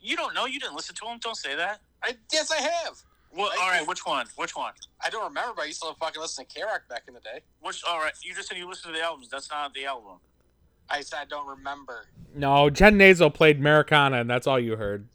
[0.00, 0.46] you don't know.
[0.46, 1.18] You didn't listen to them.
[1.20, 1.80] Don't say that.
[2.02, 3.02] I yes, I have.
[3.34, 3.86] Well, all right.
[3.86, 4.26] Which one?
[4.36, 4.72] Which one?
[5.04, 7.40] I don't remember, but I used to fucking listen to K-Rock back in the day.
[7.60, 7.82] Which?
[7.86, 8.12] All right.
[8.22, 9.28] You just said you listened to the albums.
[9.28, 10.18] That's not the album.
[10.88, 12.06] I said I don't remember.
[12.34, 15.06] No, Jen Nazel played Americana, and that's all you heard.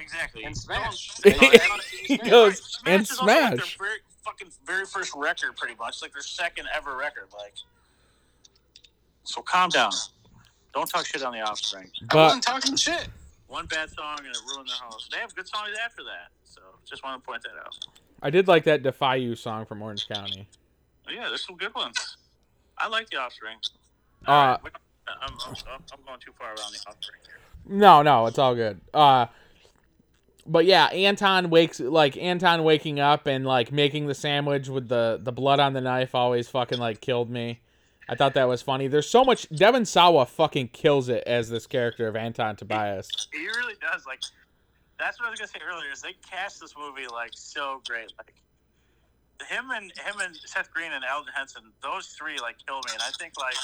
[0.00, 0.44] Exactly.
[0.44, 1.10] And Smash.
[1.24, 3.78] He He goes, Smash and is also like their Smash.
[3.78, 7.24] very, fucking very first record, pretty much like their second ever record.
[7.36, 7.54] Like,
[9.24, 9.92] so calm down.
[10.72, 11.90] Don't talk shit on the Offspring.
[12.02, 13.08] I But wasn't talking shit.
[13.48, 14.98] One bad song and it ruined their whole.
[15.10, 16.30] They have good songs after that.
[16.90, 17.78] Just want to point that out.
[18.20, 20.48] I did like that "Defy You" song from Orange County.
[21.04, 22.16] But yeah, there's some good ones.
[22.76, 23.56] I like the Offspring.
[24.26, 24.60] Uh, All right,
[25.22, 25.54] I'm, I'm,
[25.92, 27.20] I'm going too far around the Offspring.
[27.66, 28.80] No, no, it's all good.
[28.92, 29.26] Uh,
[30.46, 35.20] but yeah, Anton wakes like Anton waking up and like making the sandwich with the
[35.22, 37.60] the blood on the knife always fucking like killed me.
[38.08, 38.88] I thought that was funny.
[38.88, 39.48] There's so much.
[39.50, 43.08] Devon Sawa fucking kills it as this character of Anton Tobias.
[43.32, 44.04] He really does.
[44.04, 44.20] Like,
[45.00, 45.90] that's what I was gonna say earlier.
[45.90, 48.12] Is they cast this movie like so great.
[48.20, 48.36] Like,
[49.48, 52.92] him and him and Seth Green and Elden Henson, those three like kill me.
[52.92, 53.56] And I think like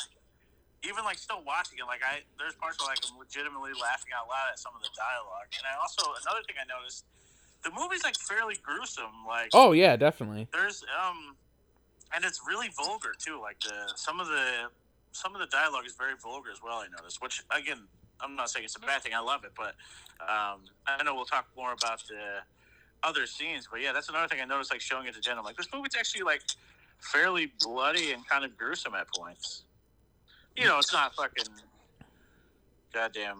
[0.83, 4.27] even like still watching it, like I there's parts where like I'm legitimately laughing out
[4.29, 5.53] loud at some of the dialogue.
[5.53, 7.05] And I also another thing I noticed,
[7.63, 9.29] the movie's like fairly gruesome.
[9.29, 10.49] Like, Oh yeah, definitely.
[10.53, 11.37] there's um
[12.15, 14.71] and it's really vulgar too like the some of the
[15.13, 17.81] some of the dialogue is very vulgar as well i noticed which again
[18.21, 19.75] i'm not saying it's a bad thing i love it but
[20.23, 22.39] um i know we'll talk more about the
[23.03, 25.45] other scenes but yeah that's another thing i noticed like showing it to jen i'm
[25.45, 26.43] like this movie's actually like
[27.01, 29.65] fairly bloody and kind of gruesome at points.
[30.57, 31.45] You know it's not fucking
[32.93, 33.37] goddamn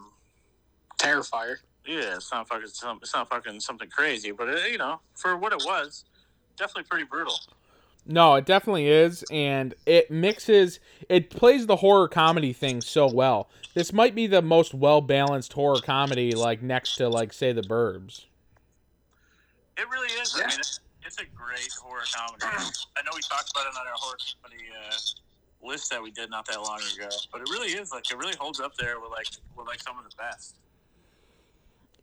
[0.99, 1.57] Terrifier.
[1.87, 5.37] yeah it's not fucking some- it's not fucking something crazy but it, you know for
[5.37, 6.05] what it was
[6.57, 7.35] definitely pretty brutal
[8.09, 10.79] No, it definitely is, and it mixes.
[11.09, 13.49] It plays the horror comedy thing so well.
[13.75, 17.63] This might be the most well balanced horror comedy, like next to like say the
[17.63, 18.27] Burbs.
[19.77, 20.35] It really is.
[20.37, 20.47] I Yeah.
[20.47, 22.45] mean, it's, it's a great horror comedy.
[22.97, 26.31] I know we talked about it on our horror comedy uh, list that we did
[26.31, 29.11] not that long ago, but it really is like it really holds up there with
[29.11, 30.57] like with like some of the best.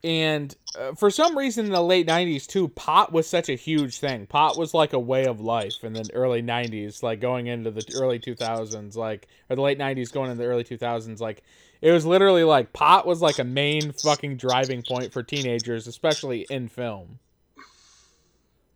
[0.04, 4.00] And uh, for some reason in the late 90s too, pot was such a huge
[4.00, 4.26] thing.
[4.26, 7.86] Pot was like a way of life in the early 90s, like going into the
[7.96, 11.44] early 2000s, like or the late 90s going into the early 2000s, like
[11.82, 16.42] it was literally like pot was like a main fucking driving point for teenagers, especially
[16.50, 17.20] in film.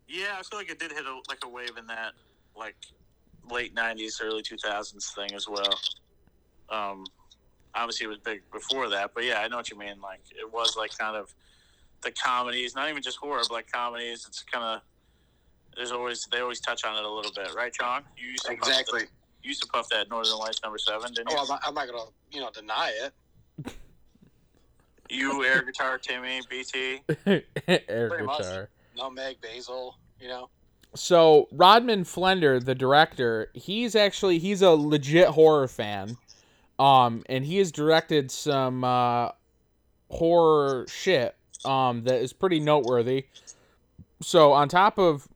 [0.08, 2.12] Yeah, I feel like it did hit a, like a wave in that
[2.56, 2.76] like
[3.50, 5.78] late '90s, early 2000s thing as well.
[6.70, 7.04] Um,
[7.78, 10.00] obviously, it was big before that, but yeah, I know what you mean.
[10.02, 11.34] Like it was like kind of
[12.02, 14.24] the comedies, not even just horror, but like comedies.
[14.28, 14.80] It's kind of
[15.76, 18.04] there's always they always touch on it a little bit, right, John?
[18.16, 19.00] You used to puff Exactly.
[19.02, 19.08] the-
[19.42, 21.38] you used to puff that Northern Lights number seven, didn't oh, you?
[21.38, 23.74] Oh, I'm not, I'm not gonna, you know, deny it.
[25.10, 27.00] You air guitar, Timmy, BT.
[27.26, 28.38] Air Pretty much.
[28.38, 28.68] guitar.
[28.96, 30.50] No Meg Basil, you know.
[30.94, 36.16] So Rodman Flender, the director, he's actually he's a legit horror fan,
[36.78, 39.30] um, and he has directed some uh,
[40.10, 43.26] horror shit um, that is pretty noteworthy.
[44.22, 45.28] So on top of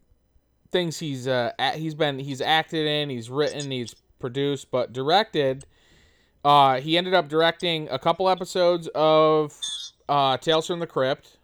[0.70, 5.64] things he's uh, a- he's been he's acted in, he's written, he's produced, but directed.
[6.44, 9.59] Uh, he ended up directing a couple episodes of
[10.09, 11.38] uh, Tales from the Crypt.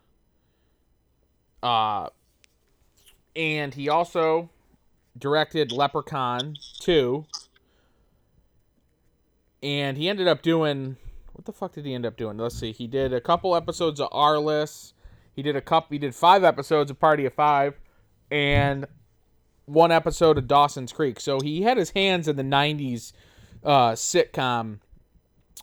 [1.63, 2.09] Uh,
[3.37, 4.51] and he also
[5.17, 7.25] directed Leprechaun 2.
[9.63, 10.97] And he ended up doing
[11.39, 12.37] what the fuck did he end up doing?
[12.37, 12.73] Let's see.
[12.73, 14.93] He did a couple episodes of Arliss.
[15.37, 17.79] He did a couple he did 5 episodes of Party of 5
[18.31, 18.87] and
[19.67, 21.21] one episode of Dawson's Creek.
[21.21, 23.13] So he had his hands in the 90s
[23.63, 24.79] uh, sitcom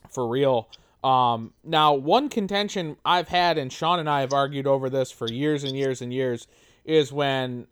[0.10, 0.70] for real.
[1.04, 5.30] Um, now, one contention I've had, and Sean and I have argued over this for
[5.30, 6.48] years and years and years,
[6.86, 7.68] is when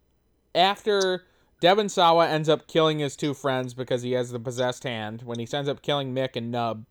[0.54, 1.24] after
[1.64, 5.40] Devon Sawa ends up killing his two friends because he has the possessed hand, when
[5.40, 6.84] he ends up killing Mick and Nub,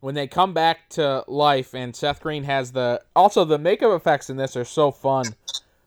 [0.00, 4.28] when they come back to life and Seth Green has the also the makeup effects
[4.28, 5.34] in this are so fun.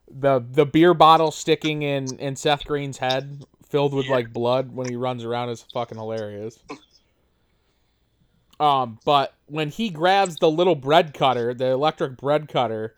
[0.10, 4.90] The the beer bottle sticking in in Seth Green's head filled with like blood when
[4.90, 6.58] he runs around is fucking hilarious.
[8.60, 12.96] Um, but when he grabs the little bread cutter, the electric bread cutter,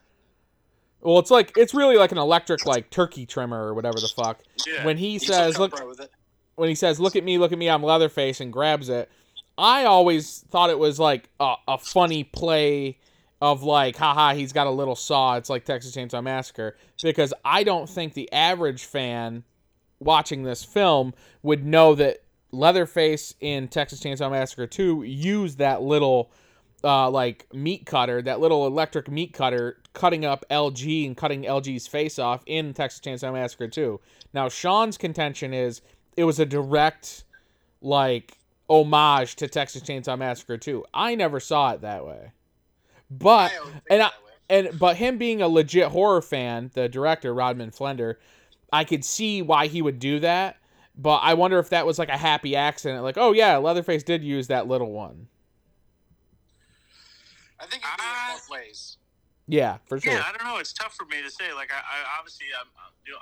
[1.02, 4.40] well, it's like it's really like an electric like turkey trimmer or whatever the fuck.
[4.66, 4.84] Yeah.
[4.84, 6.10] When he says, "Look," comfortable with it.
[6.56, 9.10] when he says, "Look at me, look at me, I'm Leatherface," and grabs it,
[9.56, 12.98] I always thought it was like a, a funny play
[13.42, 15.36] of like, haha, he's got a little saw.
[15.36, 19.44] It's like Texas Chainsaw Massacre because I don't think the average fan
[19.98, 26.30] watching this film would know that Leatherface in Texas Chainsaw Massacre 2 used that little
[26.84, 31.86] uh, like meat cutter, that little electric meat cutter, cutting up LG and cutting LG's
[31.86, 34.00] face off in Texas Chainsaw Massacre 2.
[34.32, 35.82] Now, Sean's contention is
[36.16, 37.24] it was a direct
[37.82, 38.38] like
[38.68, 40.84] homage to Texas Chainsaw Massacre 2.
[40.94, 42.32] I never saw it that way.
[43.10, 44.10] But I and I,
[44.48, 48.16] and but him being a legit horror fan, the director Rodman Flender,
[48.72, 50.56] I could see why he would do that.
[50.96, 54.22] But I wonder if that was like a happy accident, like, oh yeah, Leatherface did
[54.22, 55.28] use that little one.
[57.60, 58.32] I think it goes Ah.
[58.34, 58.96] both ways.
[59.46, 60.12] Yeah, for sure.
[60.12, 60.58] Yeah, I don't know.
[60.58, 61.52] It's tough for me to say.
[61.52, 62.68] Like, I, I obviously, I'm,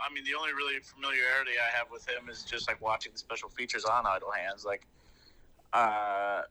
[0.07, 3.19] I mean, the only really familiarity I have with him is just like watching the
[3.19, 4.63] special features on Idle Hands.
[4.65, 4.87] Like,
[5.73, 6.43] uh,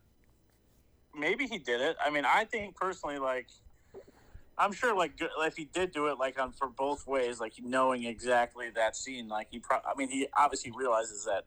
[1.18, 1.96] maybe he did it.
[2.04, 3.48] I mean, I think personally, like,
[4.58, 8.06] I'm sure, like, if he did do it, like, on for both ways, like, knowing
[8.06, 11.46] exactly that scene, like, he, pro- I mean, he obviously realizes that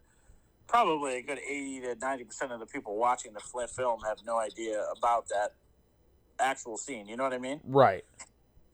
[0.68, 4.38] probably a good 80 to 90 percent of the people watching the film have no
[4.38, 5.54] idea about that
[6.42, 7.06] actual scene.
[7.06, 7.60] You know what I mean?
[7.64, 8.04] Right.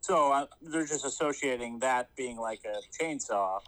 [0.01, 3.61] So uh, they're just associating that being like a chainsaw,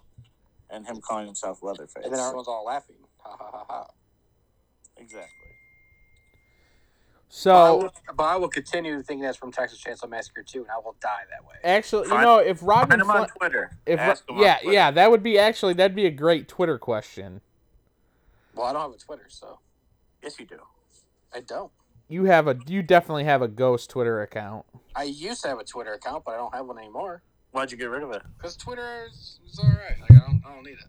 [0.71, 2.05] and him calling himself Leatherface.
[2.05, 2.97] And then everyone's all laughing.
[3.21, 3.87] Ha ha ha ha.
[4.97, 5.29] exactly.
[5.45, 10.61] But I So will- but I will continue thinking that's from Texas Chainsaw Massacre 2,
[10.63, 11.57] and I will die that way.
[11.63, 13.71] actually, you know, if Rodman, Find him on Twitter.
[13.85, 14.73] if Ask him on yeah, Twitter.
[14.73, 17.41] yeah, that would be actually that'd be a great Twitter question.
[18.55, 19.59] Well, I don't have a Twitter, so
[20.23, 20.59] Yes, you do.
[21.35, 21.71] I don't.
[22.09, 24.64] You have a, you definitely have a ghost Twitter account.
[24.97, 27.23] I used to have a Twitter account, but I don't have one anymore.
[27.51, 28.23] Why'd you get rid of it?
[28.37, 29.99] Because Twitter is, is all right.
[30.01, 30.87] Like, I don't, I don't need it.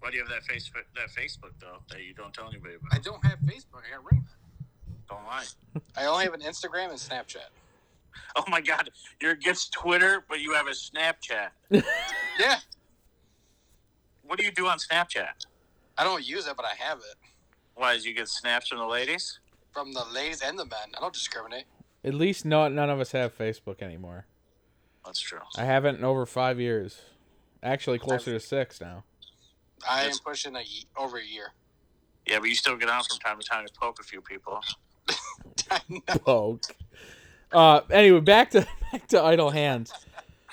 [0.00, 0.82] Why do you have that Facebook?
[0.96, 2.88] That Facebook though that you don't tell anybody about?
[2.92, 3.82] I don't have Facebook.
[3.86, 5.06] I got rid of it.
[5.08, 5.44] Don't lie.
[5.96, 7.36] I only have an Instagram and Snapchat.
[8.36, 8.90] Oh my God,
[9.22, 11.48] you're against Twitter, but you have a Snapchat.
[12.38, 12.56] Yeah,
[14.22, 15.46] What do you do on Snapchat?
[15.96, 17.16] I don't use it, but I have it.
[17.74, 17.94] Why?
[17.94, 19.38] Did you get snaps from the ladies?
[19.72, 20.92] From the ladies and the men.
[20.96, 21.64] I don't discriminate.
[22.04, 24.26] At least no, none of us have Facebook anymore.
[25.04, 25.40] That's true.
[25.56, 27.00] I haven't in over five years.
[27.62, 29.04] Actually, closer to six now.
[29.88, 31.52] I am pushing a, ye- over a year.
[32.26, 34.60] Yeah, but you still get on from time to time to poke a few people.
[36.24, 36.62] Poke.
[37.50, 39.92] Uh, anyway, back to back to Idle Hands.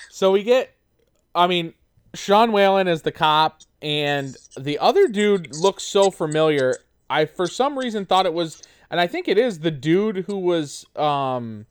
[0.09, 0.73] So we get,
[1.33, 1.73] I mean,
[2.13, 6.75] Sean Whalen is the cop, and the other dude looks so familiar.
[7.09, 10.37] I for some reason thought it was, and I think it is the dude who
[10.37, 11.65] was um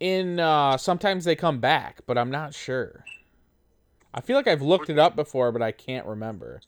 [0.00, 3.04] in uh sometimes they come back, but I'm not sure.
[4.14, 6.60] I feel like I've looked it up before, but I can't remember.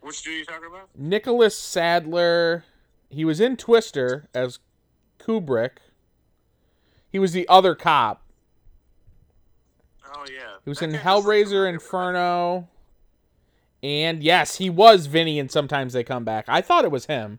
[0.00, 0.88] Which dude are you talking about?
[0.96, 2.64] Nicholas Sadler.
[3.10, 4.58] He was in Twister as
[5.18, 5.78] Kubrick.
[7.10, 8.22] He was the other cop.
[10.14, 10.56] Oh yeah.
[10.64, 11.68] He was That in Hellraiser.
[11.68, 12.68] Inferno.
[13.82, 16.44] And yes, he was Vinny and sometimes they come back.
[16.48, 17.38] I thought it was him.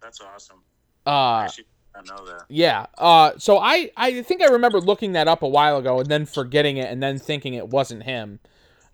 [0.00, 0.62] That's awesome.
[1.06, 2.44] Uh Actually, I know that.
[2.48, 2.86] Yeah.
[2.98, 6.26] Uh, so I, I think I remember looking that up a while ago and then
[6.26, 8.40] forgetting it and then thinking it wasn't him.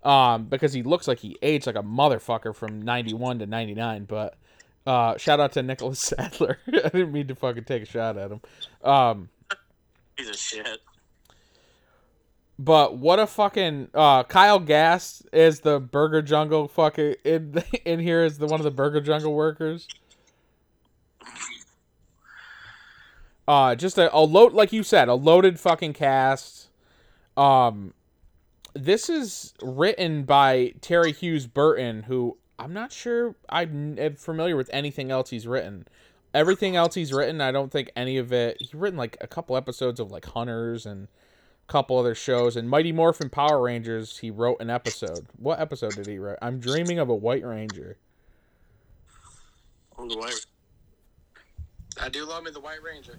[0.03, 4.05] Um, because he looks like he aged like a motherfucker from 91 to 99.
[4.05, 4.35] But
[4.85, 6.59] uh, shout out to Nicholas Sadler.
[6.67, 8.41] I didn't mean to fucking take a shot at him.
[8.83, 9.29] Um,
[10.17, 10.79] He's a shit.
[12.63, 18.23] But what a fucking uh, Kyle Gass is the Burger Jungle fucking in in here
[18.23, 19.87] is the one of the Burger Jungle workers.
[23.47, 26.69] Uh, just a, a load like you said, a loaded fucking cast.
[27.35, 27.95] Um,
[28.75, 35.09] this is written by Terri Hughes Burton, who I'm not sure I'm familiar with anything
[35.09, 35.87] else he's written.
[36.31, 38.57] Everything else he's written, I don't think any of it.
[38.59, 41.07] He's written like a couple episodes of like Hunters and
[41.71, 42.57] couple other shows.
[42.57, 45.25] And Mighty Morphin Power Rangers, he wrote an episode.
[45.37, 46.37] What episode did he write?
[46.41, 47.97] I'm dreaming of a White Ranger.
[49.97, 50.45] Oh, the white.
[52.01, 53.17] I do love me the White Ranger.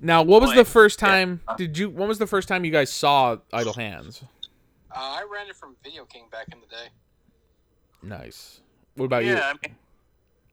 [0.00, 1.42] Now, what was the first time?
[1.56, 1.90] Did you?
[1.90, 4.24] When was the first time you guys saw Idle Hands?
[4.90, 6.88] Uh, I ran it from Video King back in the day.
[8.02, 8.60] Nice.
[8.96, 9.34] What about you?
[9.34, 9.76] Yeah, I mean,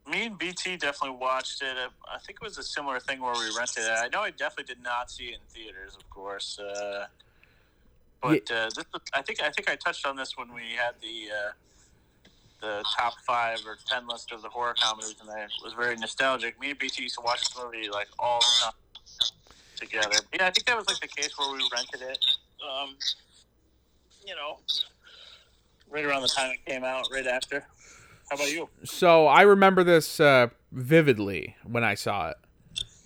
[0.10, 1.76] me and BT definitely watched it.
[2.08, 3.92] I think it was a similar thing where we rented it.
[3.92, 6.60] I know I definitely did not see it in theaters, of course.
[6.60, 7.06] Uh,
[8.22, 11.30] but uh, this I think I think I touched on this when we had the
[11.32, 11.52] uh,
[12.62, 16.60] the top five or ten list of the horror comedies, and I was very nostalgic.
[16.60, 18.74] Me and BT used to watch this movie like all the time
[19.78, 20.18] together.
[20.34, 22.26] Yeah, I think that was like the case where we rented it.
[22.62, 22.96] Um,
[24.26, 24.60] you know,
[25.90, 27.66] right around the time it came out, right after.
[28.30, 28.70] How about you?
[28.84, 32.38] So I remember this uh, vividly when I saw it.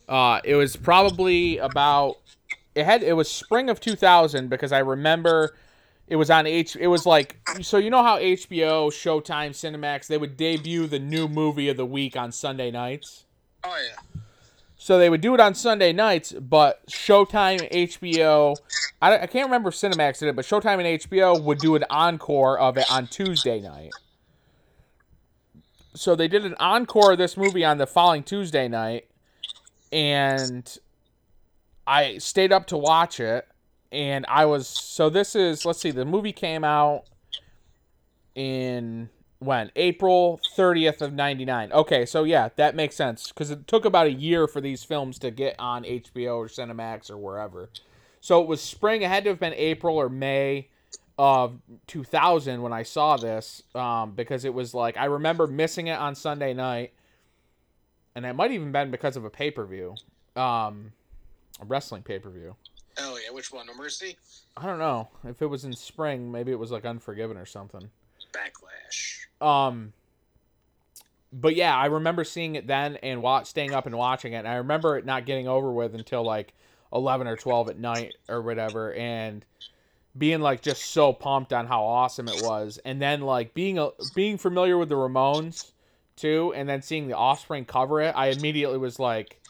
[0.10, 2.18] Uh, it was probably about
[2.76, 5.56] it had it was spring of 2000 because I remember
[6.08, 6.76] it was on H.
[6.76, 11.28] It was like so you know how HBO, Showtime, Cinemax they would debut the new
[11.28, 13.26] movie of the week on Sunday nights.
[13.64, 14.22] Oh yeah.
[14.84, 18.58] So they would do it on Sunday nights, but Showtime, HBO,
[19.02, 21.86] I, I can't remember if Cinemax did it, but Showtime and HBO would do an
[21.90, 23.94] encore of it on Tuesday night.
[25.96, 29.08] So they did an encore of this movie on the following Tuesday night,
[29.94, 30.78] and
[31.86, 33.48] I stayed up to watch it,
[33.92, 37.04] and I was so this is let's see, the movie came out
[38.36, 41.72] in when April 30th of 99.
[41.72, 45.20] Okay, so yeah, that makes sense cuz it took about a year for these films
[45.20, 47.70] to get on HBO or Cinemax or wherever.
[48.22, 50.70] So it was spring, it had to have been April or May
[51.18, 56.00] of 2000 when I saw this um, because it was like I remember missing it
[56.00, 56.94] on Sunday night
[58.16, 59.96] and it might even been because of a pay-per-view.
[60.36, 60.94] Um
[61.64, 62.56] a wrestling pay-per-view.
[63.00, 63.34] Oh yeah.
[63.34, 63.66] Which one?
[63.66, 64.18] No Mercy.
[64.56, 67.90] I don't know if it was in spring, maybe it was like Unforgiven or something.
[68.32, 69.26] Backlash.
[69.42, 69.94] Um,
[71.32, 74.38] but yeah, I remember seeing it then and wa- staying up and watching it.
[74.38, 76.54] And I remember it not getting over with until like
[76.92, 79.44] eleven or twelve at night or whatever, and
[80.16, 82.80] being like just so pumped on how awesome it was.
[82.86, 85.72] And then like being a, being familiar with the Ramones
[86.16, 89.42] too, and then seeing the Offspring cover it, I immediately was like,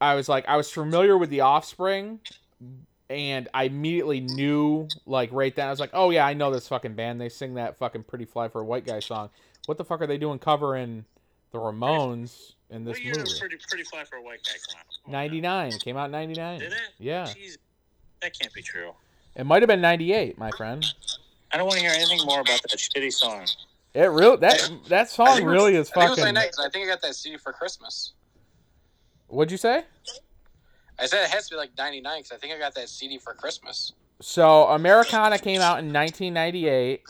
[0.00, 2.20] I was like, I was familiar with the Offspring,
[3.10, 6.68] and I immediately knew like right then I was like, oh yeah, I know this
[6.68, 7.20] fucking band.
[7.20, 9.30] They sing that fucking "Pretty Fly for a White Guy" song.
[9.66, 11.04] What the fuck are they doing covering
[11.50, 13.22] the Ramones in this what year movie?
[13.22, 15.10] was pretty pretty fly for a white guy come out?
[15.10, 15.72] Ninety nine.
[15.72, 16.50] Came out in ninety now.
[16.50, 16.60] nine.
[16.60, 16.78] Did it?
[16.98, 17.24] Yeah.
[17.24, 17.56] Jeez,
[18.20, 18.92] that can't be true.
[19.34, 20.84] It might have been ninety eight, my friend.
[21.50, 23.46] I don't want to hear anything more about that shitty song.
[23.94, 26.34] It really that that song was- really is I think it was fucking.
[26.34, 28.12] 99 'cause I think I got that CD for Christmas.
[29.28, 29.84] What'd you say?
[30.98, 33.18] I said it has to be like 99 because I think I got that CD
[33.18, 33.92] for Christmas.
[34.20, 37.02] So Americana came out in 1998,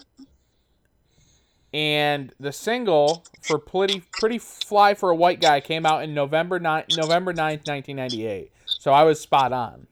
[1.73, 6.59] and the single for "Pretty Pretty Fly for a White Guy" came out in November
[6.59, 8.53] 9, November 9th, 1998.
[8.67, 9.87] So I was spot on.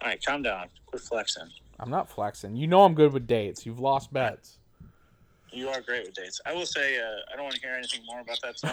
[0.00, 0.66] All right, calm down.
[0.86, 1.50] Quit flexing.
[1.78, 2.56] I'm not flexing.
[2.56, 3.64] You know I'm good with dates.
[3.64, 4.58] You've lost bets.
[5.52, 6.40] You are great with dates.
[6.44, 8.72] I will say, uh, I don't want to hear anything more about that song.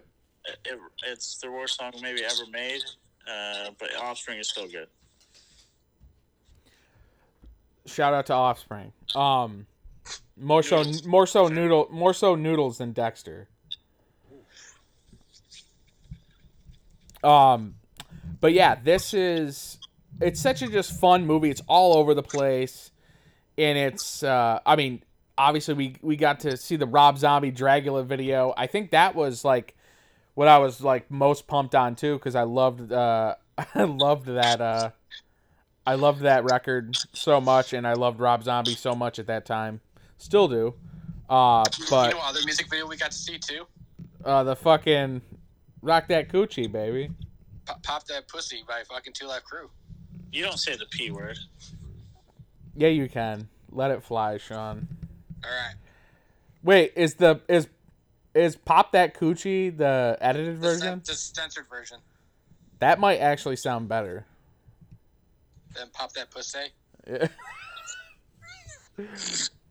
[0.48, 2.82] it, it- it's the worst song maybe ever made,
[3.30, 4.88] uh, but Offspring is still good.
[7.86, 8.92] Shout out to Offspring.
[9.14, 9.66] Um,
[10.36, 13.48] more so, more so noodle, more so noodles than Dexter.
[17.24, 17.74] Um,
[18.40, 19.78] but yeah, this is
[20.20, 21.50] it's such a just fun movie.
[21.50, 22.90] It's all over the place,
[23.56, 25.02] and it's uh, I mean,
[25.36, 28.54] obviously we we got to see the Rob Zombie Dragula video.
[28.56, 29.74] I think that was like
[30.38, 33.34] what I was like most pumped on too because I loved uh
[33.74, 34.90] I loved that uh
[35.84, 39.46] I loved that record so much, and I loved Rob Zombie so much at that
[39.46, 39.80] time.
[40.18, 40.74] Still do.
[41.28, 43.66] Uh, you but know, other music video we got to see too.
[44.24, 45.22] uh, the fucking
[45.82, 47.10] Rock that coochie, baby.
[47.64, 49.70] Pop, pop that pussy by fucking Two Live Crew.
[50.30, 51.38] You don't say the p word.
[52.76, 53.48] Yeah, you can.
[53.72, 54.86] Let it fly, Sean.
[55.42, 55.74] All right.
[56.62, 57.66] Wait, is the is
[58.38, 60.80] is pop that coochie the edited The, version?
[60.80, 61.98] cen- the censored version.
[62.78, 64.24] That might actually sound better.
[65.74, 66.58] Then pop that pussy.
[67.10, 67.28] Yeah.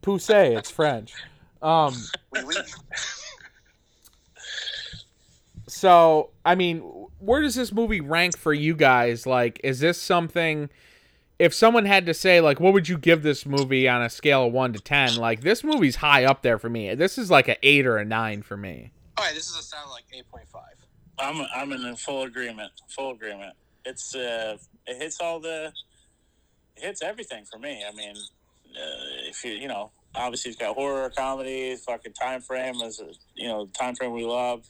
[0.02, 1.12] Poussey, it's French.
[1.62, 1.94] Um,
[5.68, 6.78] so I mean,
[7.18, 9.26] where does this movie rank for you guys?
[9.26, 10.70] Like, is this something?
[11.38, 14.46] If someone had to say, like, what would you give this movie on a scale
[14.46, 15.16] of one to ten?
[15.16, 16.94] Like, this movie's high up there for me.
[16.94, 18.92] This is like an eight or a nine for me.
[19.16, 20.44] All right, this is a sound like 8.5.
[21.18, 22.72] I'm I'm in full agreement.
[22.88, 23.54] Full agreement.
[23.84, 25.72] It's uh, it hits all the,
[26.76, 27.84] it hits everything for me.
[27.86, 32.76] I mean, uh, if you you know, obviously it's got horror, comedy, fucking time frame
[32.76, 34.66] is a, you know time frame we love.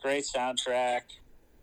[0.00, 1.00] Great soundtrack,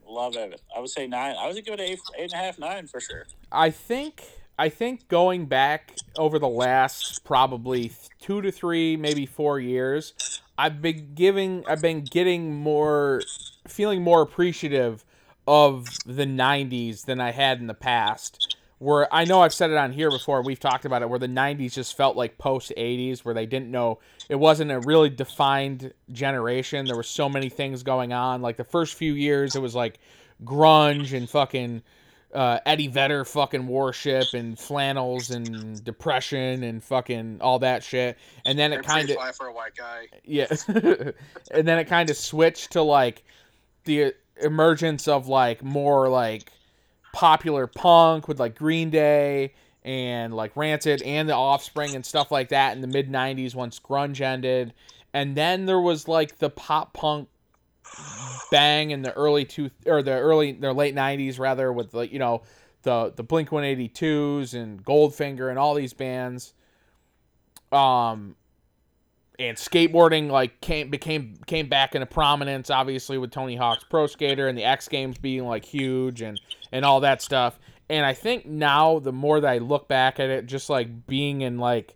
[0.07, 0.61] love it.
[0.75, 1.35] I would say nine.
[1.37, 3.25] I would give it eight, eight and a half, nine for sure.
[3.51, 4.23] I think
[4.57, 7.91] I think going back over the last probably
[8.21, 13.21] two to three, maybe four years, I've been giving I've been getting more
[13.67, 15.03] feeling more appreciative
[15.47, 18.54] of the 90s than I had in the past.
[18.77, 21.27] Where I know I've said it on here before, we've talked about it, where the
[21.27, 23.99] 90s just felt like post 80s, where they didn't know
[24.29, 26.85] it wasn't a really defined generation.
[26.85, 28.41] There were so many things going on.
[28.41, 29.99] Like the first few years, it was like
[30.43, 31.83] grunge and fucking
[32.33, 38.17] uh, Eddie Vedder fucking warship and flannels and depression and fucking all that shit.
[38.43, 40.07] And then it kind of fly for a white guy.
[40.25, 43.23] yeah, and then it kind of switched to like
[43.85, 46.51] the emergence of like more like
[47.15, 49.53] popular punk with like Green Day
[49.83, 53.79] and like Rancid and the Offspring and stuff like that in the mid '90s once
[53.79, 54.73] grunge ended,
[55.13, 57.29] and then there was like the pop punk
[58.51, 62.19] bang in the early two or the early the late '90s rather with like you
[62.19, 62.43] know
[62.83, 66.53] the the Blink 182s and Goldfinger and all these bands.
[67.71, 68.35] Um,
[69.39, 74.47] and skateboarding like came became came back into prominence obviously with Tony Hawk's Pro Skater
[74.47, 76.39] and the X Games being like huge and
[76.71, 77.59] and all that stuff.
[77.89, 81.41] And I think now the more that I look back at it just like being
[81.41, 81.95] in like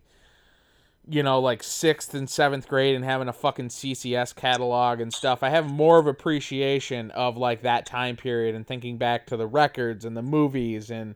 [1.08, 5.42] you know like 6th and 7th grade and having a fucking CCS catalog and stuff,
[5.42, 9.46] I have more of appreciation of like that time period and thinking back to the
[9.46, 11.14] records and the movies and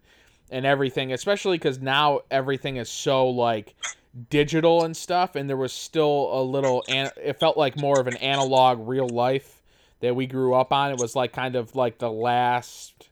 [0.51, 3.75] and everything, especially cuz now everything is so like
[4.31, 8.07] digital and stuff and there was still a little an- it felt like more of
[8.07, 9.63] an analog real life
[10.01, 10.91] that we grew up on.
[10.91, 13.09] It was like kind of like the last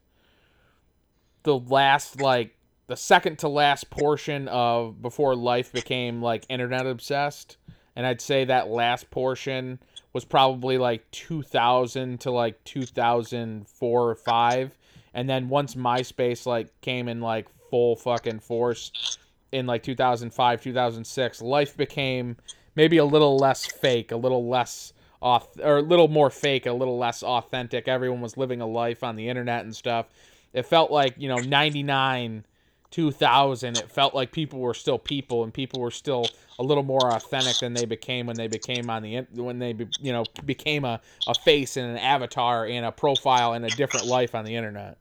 [1.42, 2.54] the last like
[2.86, 7.56] the second to last portion of before life became like internet obsessed.
[7.96, 9.78] And i'd say that last portion
[10.12, 14.78] was probably like 2000 to like 2004 or 5
[15.14, 19.18] and then once myspace like came in like full fucking force
[19.52, 22.36] in like 2005 2006 life became
[22.74, 24.92] maybe a little less fake a little less
[25.22, 27.88] off or a little more fake a little less authentic.
[27.88, 30.06] Everyone was living a life on the internet and stuff.
[30.52, 32.44] It felt like you know 99
[32.90, 37.10] 2000 it felt like people were still people and people were still a little more
[37.12, 41.00] authentic than they became when they became on the when they you know became a,
[41.26, 44.98] a face and an avatar and a profile and a different life on the internet.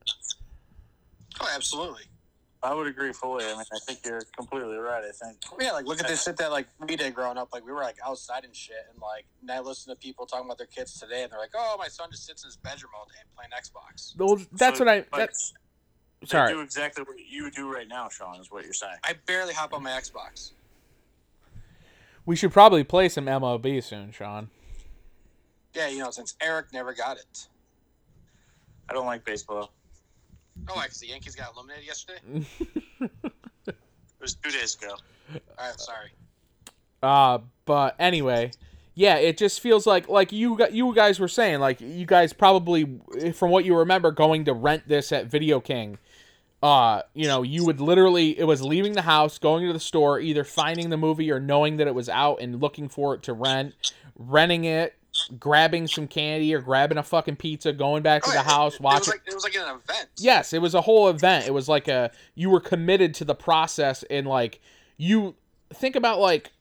[1.40, 2.02] Oh, absolutely.
[2.64, 3.44] I would agree fully.
[3.44, 5.02] I mean, I think you're completely right.
[5.04, 7.48] I think Yeah, like look at this shit that like we did growing up.
[7.52, 10.44] Like we were like outside and shit, and like now I listen to people talking
[10.46, 12.92] about their kids today, and they're like, "Oh, my son just sits in his bedroom
[12.96, 15.52] all day playing Xbox." well, that's So- what i that's
[16.20, 18.38] they sorry do exactly what you would do right now, Sean.
[18.40, 18.94] Is what you're saying.
[19.02, 20.52] I barely hop on my Xbox.
[22.24, 24.48] we should probably play some mlb soon sean
[25.74, 27.48] Yeah, you know, since Eric never got it.
[28.88, 29.72] I don't like baseball.
[30.68, 30.84] Oh, why?
[30.84, 32.46] Because the Yankees got eliminated yesterday.
[34.22, 34.94] It was two days ago.
[35.58, 36.10] All right, sorry.
[37.02, 38.52] Uh, but anyway,
[38.94, 42.32] yeah, it just feels like like you got you guys were saying like you guys
[42.32, 43.00] probably
[43.34, 45.98] from what you remember going to rent this at Video King.
[46.62, 50.20] Uh, you know, you would literally it was leaving the house, going to the store,
[50.20, 53.32] either finding the movie or knowing that it was out and looking for it to
[53.32, 53.74] rent,
[54.16, 54.94] renting it,
[55.38, 58.74] grabbing some candy or grabbing a fucking pizza, going back to Oh, the yeah, house,
[58.74, 60.08] it, it watching like it was like an event.
[60.18, 61.46] Yes, it was a whole event.
[61.46, 64.60] It was like a you were committed to the process and like
[64.96, 65.34] you
[65.74, 66.52] think about like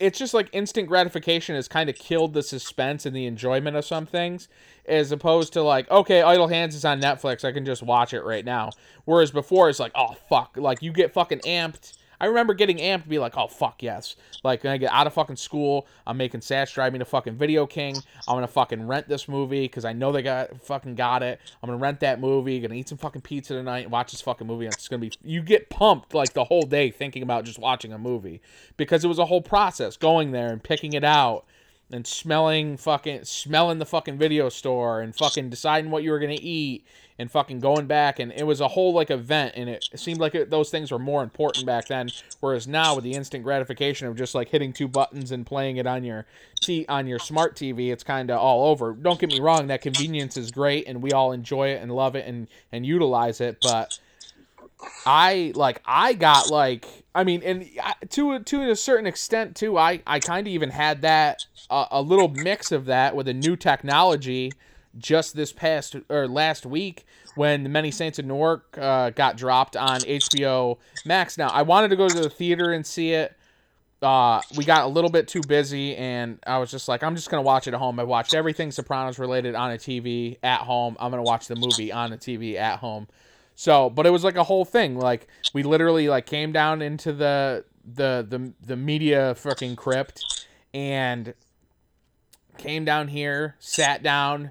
[0.00, 3.84] it's just like instant gratification has kind of killed the suspense and the enjoyment of
[3.84, 4.48] some things
[4.86, 8.22] as opposed to like okay idle hands is on netflix i can just watch it
[8.22, 8.70] right now
[9.04, 13.04] whereas before it's like oh fuck like you get fucking amped I remember getting amped
[13.04, 14.16] to be like, oh fuck yes.
[14.42, 17.36] Like when I get out of fucking school, I'm making Satch drive me to fucking
[17.36, 17.96] Video King.
[18.28, 21.40] I'm gonna fucking rent this movie because I know they got fucking got it.
[21.62, 22.60] I'm gonna rent that movie.
[22.60, 24.66] Gonna eat some fucking pizza tonight watch this fucking movie.
[24.66, 27.92] And it's gonna be you get pumped like the whole day thinking about just watching
[27.92, 28.40] a movie
[28.76, 31.44] because it was a whole process going there and picking it out
[31.90, 36.36] and smelling fucking smelling the fucking video store and fucking deciding what you were gonna
[36.40, 36.84] eat
[37.18, 38.18] and fucking going back.
[38.18, 40.98] And it was a whole like event and it seemed like it, those things were
[40.98, 42.10] more important back then.
[42.40, 45.86] Whereas now with the instant gratification of just like hitting two buttons and playing it
[45.86, 46.26] on your
[46.60, 48.92] t on your smart tv it's kind of all over.
[48.92, 52.16] Don't get me wrong that convenience is great and we all enjoy it and love
[52.16, 53.98] it and and utilize it but
[55.06, 57.68] I like I got like I mean and
[58.10, 62.02] to to a certain extent too I I kind of even had that uh, a
[62.02, 64.52] little mix of that with a new technology
[64.98, 67.04] just this past or last week
[67.34, 71.36] when the Many Saints of Newark uh, got dropped on HBO Max.
[71.36, 73.36] Now I wanted to go to the theater and see it.
[74.02, 77.30] Uh, we got a little bit too busy, and I was just like, I'm just
[77.30, 77.98] gonna watch it at home.
[77.98, 80.96] I watched everything Sopranos related on a TV at home.
[81.00, 83.08] I'm gonna watch the movie on a TV at home.
[83.54, 84.98] So, but it was like a whole thing.
[84.98, 91.34] Like we literally like came down into the the the the media fucking crypt and
[92.58, 94.50] came down here, sat down,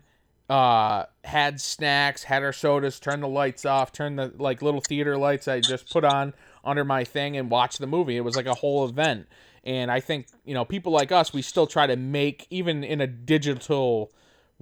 [0.50, 5.18] uh had snacks, had our sodas, turned the lights off, turned the like little theater
[5.18, 6.34] lights I just put on
[6.64, 8.16] under my thing and watched the movie.
[8.16, 9.28] It was like a whole event.
[9.66, 13.00] And I think, you know, people like us, we still try to make even in
[13.00, 14.12] a digital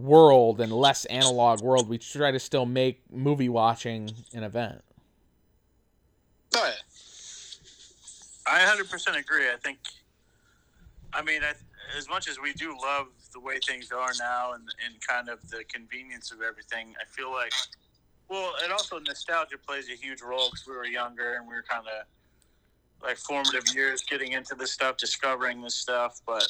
[0.01, 4.81] world and less analog world, we try to still make movie watching an event.
[6.55, 6.73] Oh, yeah.
[8.47, 9.49] I 100% agree.
[9.49, 9.79] I think,
[11.13, 11.53] I mean, I,
[11.97, 15.47] as much as we do love the way things are now and, and kind of
[15.49, 17.53] the convenience of everything, I feel like,
[18.29, 21.63] well, and also nostalgia plays a huge role because we were younger and we were
[21.67, 22.05] kind of
[23.03, 26.21] like formative years getting into this stuff, discovering this stuff.
[26.25, 26.47] But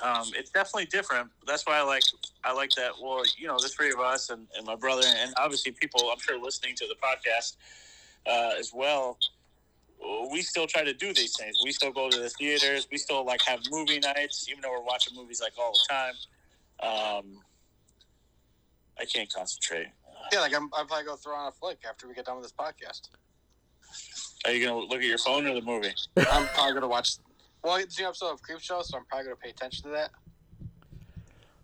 [0.00, 1.30] um, it's definitely different.
[1.46, 2.04] That's why I like
[2.44, 2.92] I like that.
[3.02, 6.20] Well, you know, the three of us and, and my brother, and obviously people I'm
[6.20, 7.56] sure listening to the podcast
[8.26, 9.18] uh, as well
[10.30, 11.58] we still try to do these things.
[11.64, 12.88] We still go to the theaters.
[12.90, 16.14] We still like have movie nights, even though we're watching movies like all the time.
[16.80, 17.42] Um,
[18.98, 19.88] I can't concentrate.
[20.32, 22.44] Yeah, like I'm, I'll probably go throw on a flick after we get done with
[22.44, 23.08] this podcast.
[24.44, 25.94] Are you gonna look at your phone or the movie?
[26.30, 27.16] I'm probably gonna watch.
[27.62, 30.10] Well, it's a new episode of Creepshow, so I'm probably gonna pay attention to that.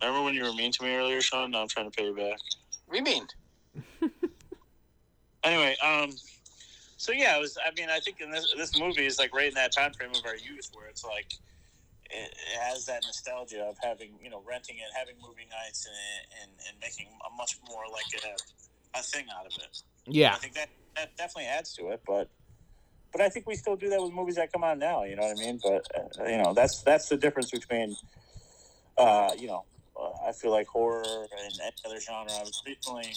[0.01, 1.51] Remember when you were mean to me earlier, Sean?
[1.51, 2.37] Now I'm trying to pay you back.
[2.85, 3.27] What do you mean?
[5.45, 6.11] Anyway, um,
[6.97, 7.55] so yeah, it was.
[7.63, 10.09] I mean, I think in this this movie is like right in that time frame
[10.09, 11.33] of our youth where it's like
[12.09, 16.41] it, it has that nostalgia of having you know renting it, having movie nights, and
[16.41, 19.83] and, and making a much more like a a thing out of it.
[20.07, 20.33] Yeah.
[20.33, 22.27] I think that that definitely adds to it, but
[23.15, 25.05] but I think we still do that with movies that come out now.
[25.05, 25.57] You know what I mean?
[25.63, 27.95] But uh, you know, that's that's the difference between
[28.97, 29.63] uh, you know,
[29.95, 32.29] uh, I feel like horror and any other genre.
[32.29, 33.13] I was recently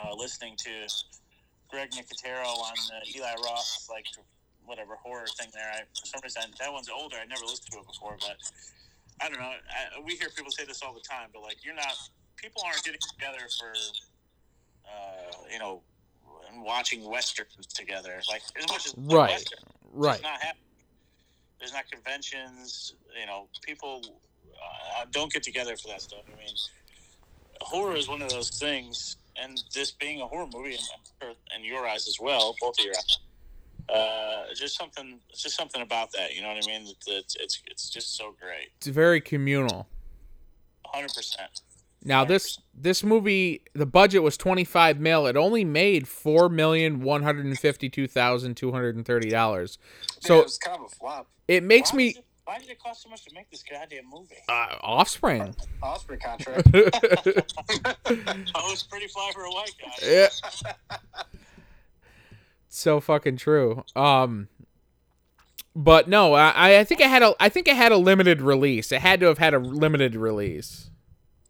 [0.00, 0.70] uh, listening to
[1.68, 4.06] Greg Nicotero on the Eli Roth like
[4.64, 5.68] whatever horror thing there.
[5.68, 7.16] I, for some reason, that one's older.
[7.16, 8.36] I never listened to it before, but
[9.20, 9.50] I don't know.
[9.50, 11.92] I, we hear people say this all the time, but like you're not.
[12.36, 13.72] People aren't getting together for,
[14.86, 15.82] uh, you know,
[16.58, 18.20] and watching westerns together.
[18.28, 19.30] Like as much as Right.
[19.30, 19.58] Western,
[19.92, 20.22] Right.
[20.22, 20.40] not.
[21.58, 22.94] There's not conventions.
[23.18, 24.02] You know, people
[24.96, 26.20] uh, don't get together for that stuff.
[26.32, 26.54] I mean,
[27.60, 30.78] horror is one of those things, and this being a horror movie,
[31.20, 33.18] and in your eyes as well, both of your eyes,
[33.88, 35.18] uh, just something.
[35.30, 36.34] It's just something about that.
[36.34, 36.86] You know what I mean?
[36.88, 38.70] It's it's it's, it's just so great.
[38.76, 39.88] It's very communal.
[40.86, 41.60] Hundred percent.
[42.04, 45.26] Now this this movie, the budget was twenty five mil.
[45.26, 49.28] It only made four million one hundred and fifty two thousand two hundred and thirty
[49.30, 49.78] dollars.
[50.20, 51.26] So it was kind of a flop.
[51.48, 53.62] it makes why me Did it, why did it cost so much to make this
[53.68, 54.36] goddamn movie?
[54.48, 55.54] uh, Offspring.
[55.82, 56.68] Osprey contract.
[58.54, 60.06] Oh, it's pretty fly for a white guy.
[60.06, 60.28] Yeah.
[62.68, 63.84] so fucking true.
[63.96, 64.48] Um
[65.74, 68.92] but no, I I think it had a I think it had a limited release.
[68.92, 70.90] It had to have had a limited release.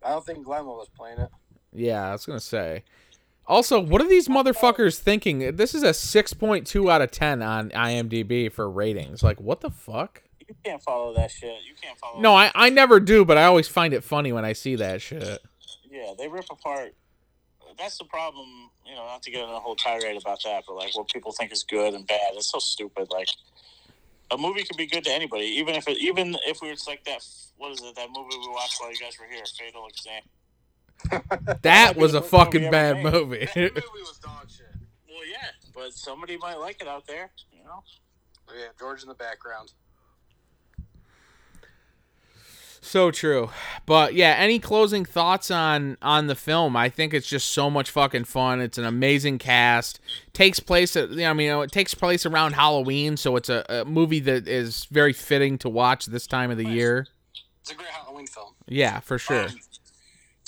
[0.05, 1.31] I don't think Glenn was playing it.
[1.73, 2.85] Yeah, I was gonna say.
[3.47, 5.57] Also, what are these motherfuckers thinking?
[5.57, 9.23] This is a six point two out of ten on IMDb for ratings.
[9.23, 10.23] Like, what the fuck?
[10.47, 11.57] You can't follow that shit.
[11.67, 12.21] You can't follow.
[12.21, 15.03] No, I, I never do, but I always find it funny when I see that
[15.03, 15.41] shit.
[15.91, 16.95] Yeah, they rip apart.
[17.79, 18.47] That's the problem.
[18.87, 21.33] You know, not to get in a whole tirade about that, but like what people
[21.33, 22.33] think is good and bad.
[22.35, 23.09] It's so stupid.
[23.11, 23.29] Like
[24.31, 27.25] a movie can be good to anybody, even if it, even if it's like that.
[27.57, 27.97] What is it?
[27.97, 30.23] That movie we watched while you guys were here, Fatal Exam.
[31.63, 33.47] That might was a worst movie fucking bad movie.
[33.55, 34.67] That movie was dog shit.
[35.09, 37.31] Well, yeah, but somebody might like it out there.
[37.53, 37.83] You know.
[38.49, 39.73] Oh, yeah, George in the background.
[42.89, 43.51] So true.
[43.85, 46.75] But yeah, any closing thoughts on on the film?
[46.75, 48.63] I think it's just so much fucking fun.
[48.63, 50.01] It's an amazing cast.
[50.33, 53.37] Takes place at, you know, I mean, you know, it takes place around Halloween, so
[53.37, 57.07] it's a, a movie that is very fitting to watch this time of the year.
[57.61, 58.55] It's a great Halloween film.
[58.67, 59.49] Yeah, for sure.
[59.49, 59.59] Um,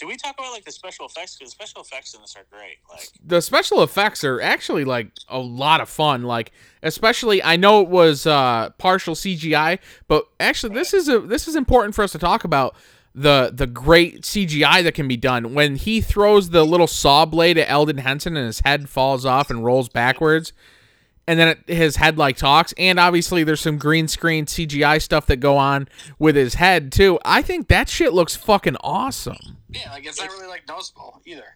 [0.01, 1.37] did we talk about like the special effects?
[1.37, 2.79] Because special effects in this are great.
[2.91, 7.83] Like, the special effects are actually like a lot of fun like especially i know
[7.83, 9.79] it was uh partial cgi
[10.09, 12.75] but actually this is a this is important for us to talk about
[13.15, 17.59] the the great cgi that can be done when he throws the little saw blade
[17.59, 20.53] at elden henson and his head falls off and rolls backwards
[21.31, 25.27] and then it, his head like talks and obviously there's some green screen cgi stuff
[25.27, 25.87] that go on
[26.19, 30.31] with his head too i think that shit looks fucking awesome Yeah, like it's not
[30.31, 31.55] really like noticeable either.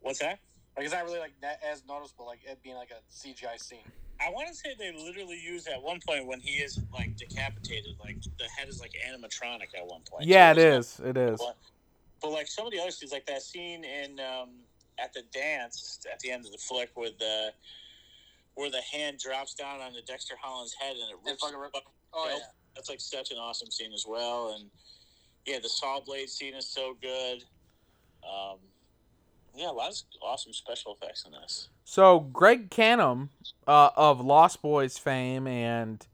[0.00, 0.38] what's that?
[0.76, 3.78] Like it's not really like that as noticeable, like it being like a CGI scene.
[4.20, 7.94] I want to say they literally use at one point when he is like decapitated,
[8.04, 10.24] like the head is like animatronic at one point.
[10.26, 11.56] yeah So it's is it is But,
[12.20, 14.50] but like some of the other scenes, like that scene in um,
[14.98, 17.52] at the dance at the end of the flick with the
[18.56, 21.42] where the hand drops down onto Dexter Holland's head and it rips.
[21.42, 22.38] fucking rip- up- Oh Yep.
[22.38, 22.44] yeah.
[22.74, 24.70] That's like such an awesome scene as well, and
[25.46, 27.42] yeah, the saw blade scene is so good.
[28.22, 28.58] Um,
[29.54, 31.68] yeah, a lot of awesome special effects in this.
[31.84, 33.28] So Greg Cannom
[33.66, 36.06] uh, of Lost Boys fame and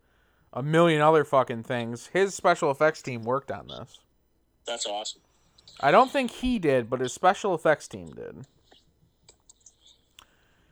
[0.53, 3.99] a million other fucking things, his special effects team worked on this.
[4.66, 5.22] That's awesome.
[5.80, 8.47] I don't think he did, but his special effects team did.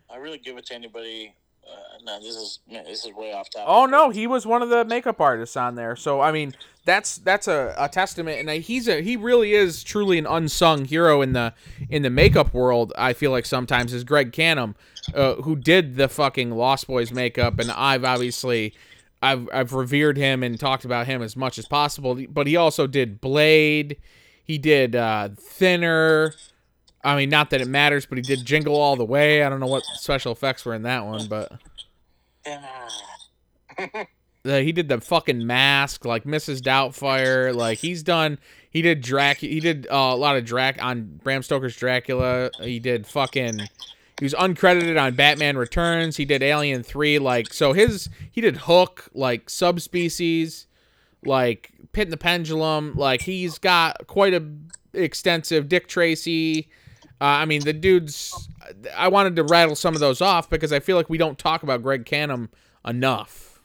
[0.09, 1.35] I really give it to anybody.
[1.71, 3.67] Uh, no, this is man, this is way off topic.
[3.69, 5.97] Oh no, he was one of the makeup artists on there.
[5.97, 6.55] So I mean,
[6.85, 11.23] that's that's a, a testament, and he's a he really is truly an unsung hero
[11.23, 11.53] in the
[11.89, 12.93] in the makeup world.
[12.99, 14.75] I feel like sometimes is Greg Cannom,
[15.15, 18.75] uh, who did the fucking Lost Boys makeup, and I've obviously.
[19.23, 22.87] I've, I've revered him and talked about him as much as possible, but he also
[22.87, 23.99] did Blade.
[24.43, 26.33] He did uh, Thinner.
[27.03, 29.43] I mean, not that it matters, but he did Jingle All the Way.
[29.43, 31.53] I don't know what special effects were in that one, but
[34.43, 36.61] the, he did the fucking mask, like Mrs.
[36.61, 37.55] Doubtfire.
[37.55, 38.39] Like he's done.
[38.69, 39.39] He did Drac.
[39.39, 42.51] He did uh, a lot of Drac on Bram Stoker's Dracula.
[42.61, 43.61] He did fucking.
[44.19, 46.19] He was uncredited on Batman Returns.
[46.19, 47.19] He did Alien Three.
[47.19, 50.67] Like so, his he did Hook, like Subspecies,
[51.25, 52.93] like Pit in the Pendulum.
[52.95, 54.45] Like he's got quite a
[54.93, 56.69] extensive Dick Tracy.
[57.21, 58.49] Uh, I mean, the dude's.
[58.97, 61.63] I wanted to rattle some of those off because I feel like we don't talk
[61.63, 62.49] about Greg Cannom
[62.87, 63.61] enough.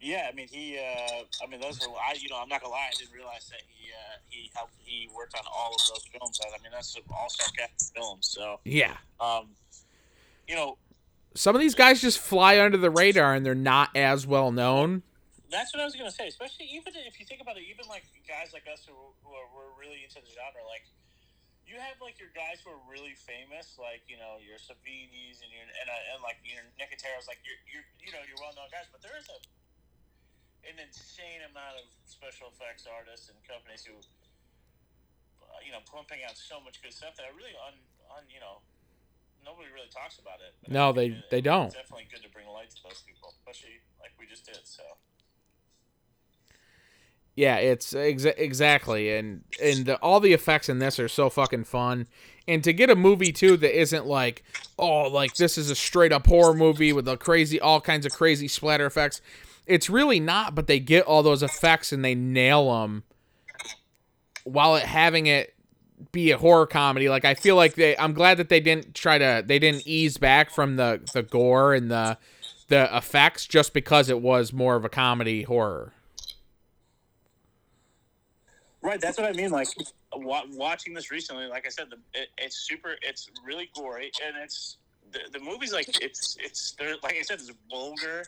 [0.00, 0.78] Yeah, I mean he.
[0.78, 1.92] Uh, I mean those were.
[1.96, 2.88] I you know I'm not gonna lie.
[2.88, 4.74] I didn't realize that he uh, he helped.
[4.78, 6.38] He worked on all of those films.
[6.46, 8.28] I mean that's all star cast of films.
[8.28, 8.96] So Yeah.
[9.20, 9.48] um,
[10.46, 10.78] you know
[11.34, 15.02] Some of these guys just fly under the radar and they're not as well known.
[15.50, 16.28] that's what I was gonna say.
[16.28, 19.48] Especially even if you think about it, even like guys like us who who are
[19.56, 20.84] we're really into the genre, like.
[21.66, 25.50] You have like your guys who are really famous, like you know your Savinis and
[25.50, 28.70] your and, uh, and like your Nicoteros, like you're, you're you know your well known
[28.70, 28.86] guys.
[28.94, 29.38] But there is a
[30.66, 33.94] an insane amount of special effects artists and companies who,
[35.42, 37.78] uh, you know, pumping out so much good stuff that I really un,
[38.18, 38.62] un you know,
[39.46, 40.54] nobody really talks about it.
[40.66, 41.70] No, they- think they don't.
[41.70, 44.58] It's definitely good to bring light to those people, especially like we just did.
[44.66, 44.82] So
[47.36, 51.64] Yeah, it's exa- exactly, and and the, all the effects in this are so fucking
[51.64, 52.08] fun.
[52.48, 54.42] And to get a movie too that isn't like,
[54.78, 58.12] oh, like this is a straight up horror movie with a crazy, all kinds of
[58.12, 59.20] crazy splatter effects.
[59.66, 63.02] It's really not, but they get all those effects and they nail them,
[64.44, 65.54] while it having it
[66.12, 67.08] be a horror comedy.
[67.10, 70.16] Like I feel like they, I'm glad that they didn't try to, they didn't ease
[70.16, 72.16] back from the the gore and the
[72.68, 75.92] the effects just because it was more of a comedy horror.
[78.86, 79.50] Right, that's what I mean.
[79.50, 79.68] Like
[80.14, 82.96] watching this recently, like I said, the, it, it's super.
[83.02, 84.78] It's really gory, and it's
[85.12, 88.24] the, the movie's like it's it's like I said, it's vulgar.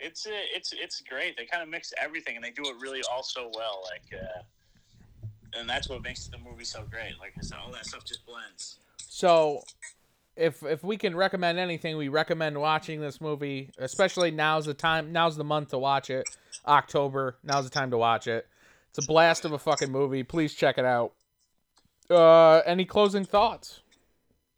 [0.00, 1.36] It's uh, it's it's great.
[1.36, 3.84] They kind of mix everything, and they do it really all so well.
[3.90, 7.14] Like, uh, and that's what makes the movie so great.
[7.18, 8.78] Like I said, all that stuff just blends.
[9.08, 9.62] So,
[10.36, 13.70] if if we can recommend anything, we recommend watching this movie.
[13.78, 15.12] Especially now's the time.
[15.12, 16.28] Now's the month to watch it.
[16.66, 17.36] October.
[17.42, 18.46] Now's the time to watch it.
[18.90, 20.22] It's a blast of a fucking movie.
[20.22, 21.12] Please check it out.
[22.10, 23.80] Uh, any closing thoughts?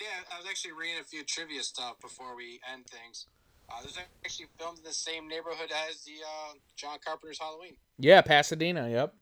[0.01, 3.27] Yeah, I was actually reading a few trivia stuff before we end things.
[3.69, 7.77] Uh, this is actually filmed in the same neighborhood as the uh, John Carpenter's Halloween.
[7.99, 8.89] Yeah, Pasadena.
[8.89, 9.15] Yep.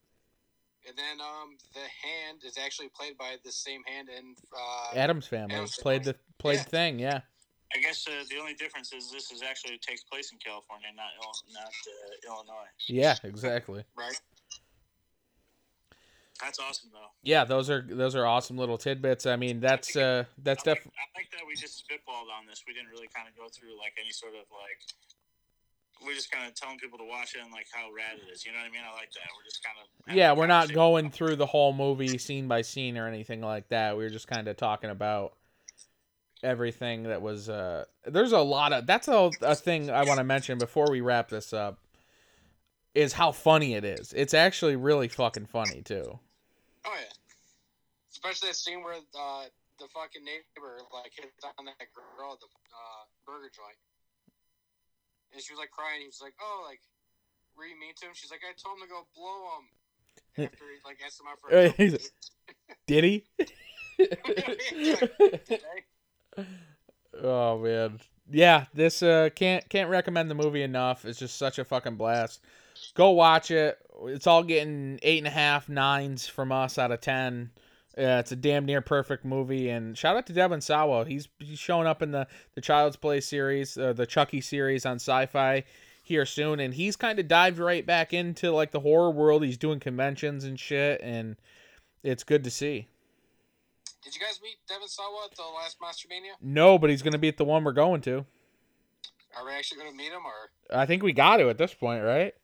[0.89, 5.27] And then um, the hand is actually played by the same hand in uh, Addams
[5.27, 6.63] family Addams played the played Yeah.
[6.63, 6.99] thing.
[6.99, 7.21] Yeah.
[7.75, 11.11] I guess uh, the only difference is this is actually takes place in California, not
[11.53, 12.69] not uh, Illinois.
[12.87, 13.85] Yeah, exactly.
[13.95, 14.19] Right?
[16.41, 17.11] That's awesome though.
[17.23, 19.27] Yeah, those are those are awesome little tidbits.
[19.27, 20.93] I mean, that's uh that's definitely.
[20.97, 22.63] I like that we just spitballed on this.
[22.67, 24.79] We didn't really kind of go through like any sort of like.
[26.07, 28.47] We're just kind of telling people to watch it and like how rad it is.
[28.47, 28.83] You know what I mean?
[28.89, 29.27] I like that.
[29.37, 30.15] We're just kind of.
[30.15, 33.97] yeah, we're not going through the whole movie scene by scene or anything like that.
[33.97, 35.33] We were just kind of talking about
[36.45, 40.25] everything that was uh there's a lot of that's a, a thing I want to
[40.25, 41.81] mention before we wrap this up
[42.95, 44.13] is how funny it is.
[44.17, 46.19] It's actually really fucking funny too.
[46.89, 47.13] Oh yeah.
[48.11, 49.45] Especially that scene where uh,
[49.79, 51.29] the fucking neighbor like hit
[51.61, 53.77] on that girl at the uh, burger joint,
[55.37, 56.01] and she was like crying.
[56.01, 56.81] He was like, "Oh, like,
[57.57, 59.69] were you mean to him?" She's like, "I told him to go blow him."
[60.49, 62.11] After he like asked him out for Uh, a he's-
[62.87, 63.25] Did he?
[67.23, 68.01] oh man.
[68.31, 71.05] Yeah, this uh can't can't recommend the movie enough.
[71.05, 72.41] It's just such a fucking blast.
[72.99, 73.79] Go watch it.
[74.07, 77.53] It's all getting eight and a half nines from us out of ten.
[77.97, 79.69] Yeah, it's a damn near perfect movie.
[79.69, 81.05] And shout out to Devon Sawa.
[81.05, 82.27] He's he's showing up in the
[82.57, 85.63] the Child's Play series, uh, the Chucky series on Syfy
[86.03, 86.59] here soon.
[86.59, 89.45] And he's kind of dived right back into like the horror world.
[89.45, 91.37] He's doing conventions and shit, and
[92.03, 92.89] it's good to see.
[94.03, 96.33] Did you guys meet Devon Sawa at the last Monster Mania?
[96.43, 98.27] No, but he's gonna be at the one we're going to.
[99.37, 101.73] Are we actually going to meet him, or I think we got to at this
[101.73, 102.35] point, right?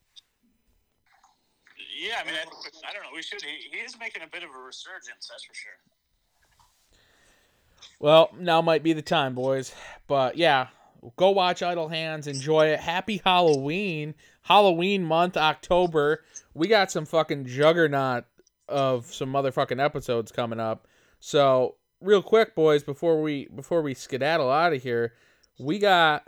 [1.96, 3.10] Yeah, I mean, I, I don't know.
[3.14, 3.42] We should.
[3.42, 5.28] He, he is making a bit of a resurgence.
[5.30, 5.72] That's for sure.
[8.00, 9.74] Well, now might be the time, boys.
[10.06, 10.68] But yeah,
[11.16, 12.26] go watch Idle Hands.
[12.26, 12.80] Enjoy it.
[12.80, 14.14] Happy Halloween.
[14.42, 16.24] Halloween month, October.
[16.52, 18.24] We got some fucking juggernaut
[18.68, 20.86] of some motherfucking episodes coming up.
[21.20, 25.14] So real quick, boys, before we before we skedaddle out of here,
[25.58, 26.24] we got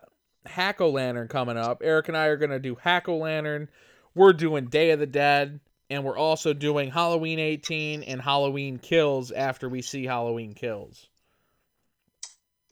[0.47, 1.83] Hack O Lantern coming up.
[1.85, 3.69] Eric and I are gonna do Hack O Lantern.
[4.17, 5.61] We're doing Day of the Dead,
[5.91, 11.09] and we're also doing Halloween 18 and Halloween Kills after we see Halloween Kills.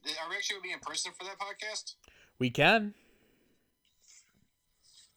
[0.07, 1.97] are we actually going to be in person for that podcast?
[2.39, 2.95] We can.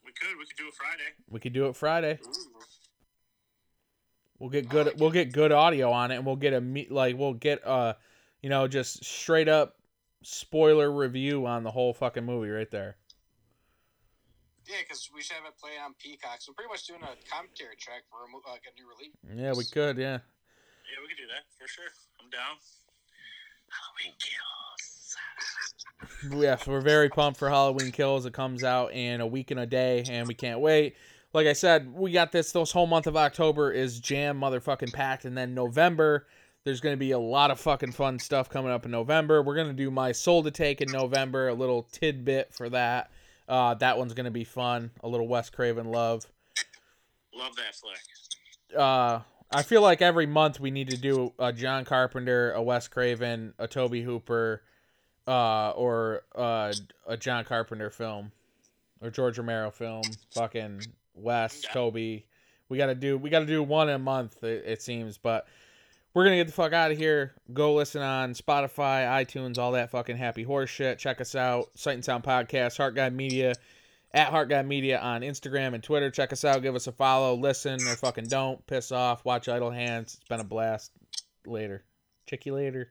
[0.05, 0.37] We could.
[0.37, 1.13] We could do it Friday.
[1.29, 2.19] We could do it Friday.
[2.21, 2.31] Ooh.
[4.37, 4.99] We'll get good.
[4.99, 6.91] We'll get good audio on it, and we'll get a meet.
[6.91, 7.93] like we'll get uh,
[8.41, 9.77] you know, just straight up
[10.23, 12.97] spoiler review on the whole fucking movie right there.
[14.67, 16.43] Yeah, because we should have it playing on Peacock.
[16.43, 19.15] So we're pretty much doing a commentary track for a, like uh, a new release.
[19.23, 19.97] Yeah, we could.
[19.97, 20.19] Yeah.
[20.19, 21.87] Yeah, we could do that for sure.
[22.19, 22.59] I'm down.
[23.71, 25.15] Halloween kills.
[26.31, 28.25] Yes, we're very pumped for Halloween Kills.
[28.25, 30.95] It comes out in a week and a day, and we can't wait.
[31.33, 32.51] Like I said, we got this.
[32.51, 36.27] This whole month of October is jam motherfucking packed, and then November.
[36.63, 39.41] There's going to be a lot of fucking fun stuff coming up in November.
[39.41, 43.09] We're going to do My Soul to Take in November, a little tidbit for that.
[43.47, 44.91] Uh, that one's going to be fun.
[45.03, 46.25] A little Wes Craven love.
[47.33, 48.77] Love that flick.
[48.77, 49.19] uh
[49.49, 53.53] I feel like every month we need to do a John Carpenter, a Wes Craven,
[53.57, 54.61] a Tobe Hooper,
[55.25, 56.73] uh, or uh,
[57.05, 58.33] a John Carpenter film,
[59.01, 60.01] or George Romero film.
[60.31, 60.81] Fucking
[61.15, 61.71] Wes, Yeah.
[61.71, 61.95] Tobe.
[61.95, 64.43] We gotta do we gotta do one a month.
[64.43, 65.47] It, it seems, but
[66.17, 67.35] we're gonna get the fuck out of here.
[67.53, 70.97] Go listen on Spotify, iTunes, all that fucking happy horse shit.
[70.97, 73.53] Check us out, Sight and Sound Podcast, Heart Guide Media
[74.15, 76.09] at Heart Guy Media on Instagram and Twitter.
[76.09, 76.63] Check us out.
[76.63, 77.35] Give us a follow.
[77.35, 78.65] Listen or fucking don't.
[78.65, 79.25] Piss off.
[79.25, 80.11] Watch Idle Hands.
[80.11, 80.91] It's been a blast.
[81.45, 81.83] Later.
[82.25, 82.89] Check you later.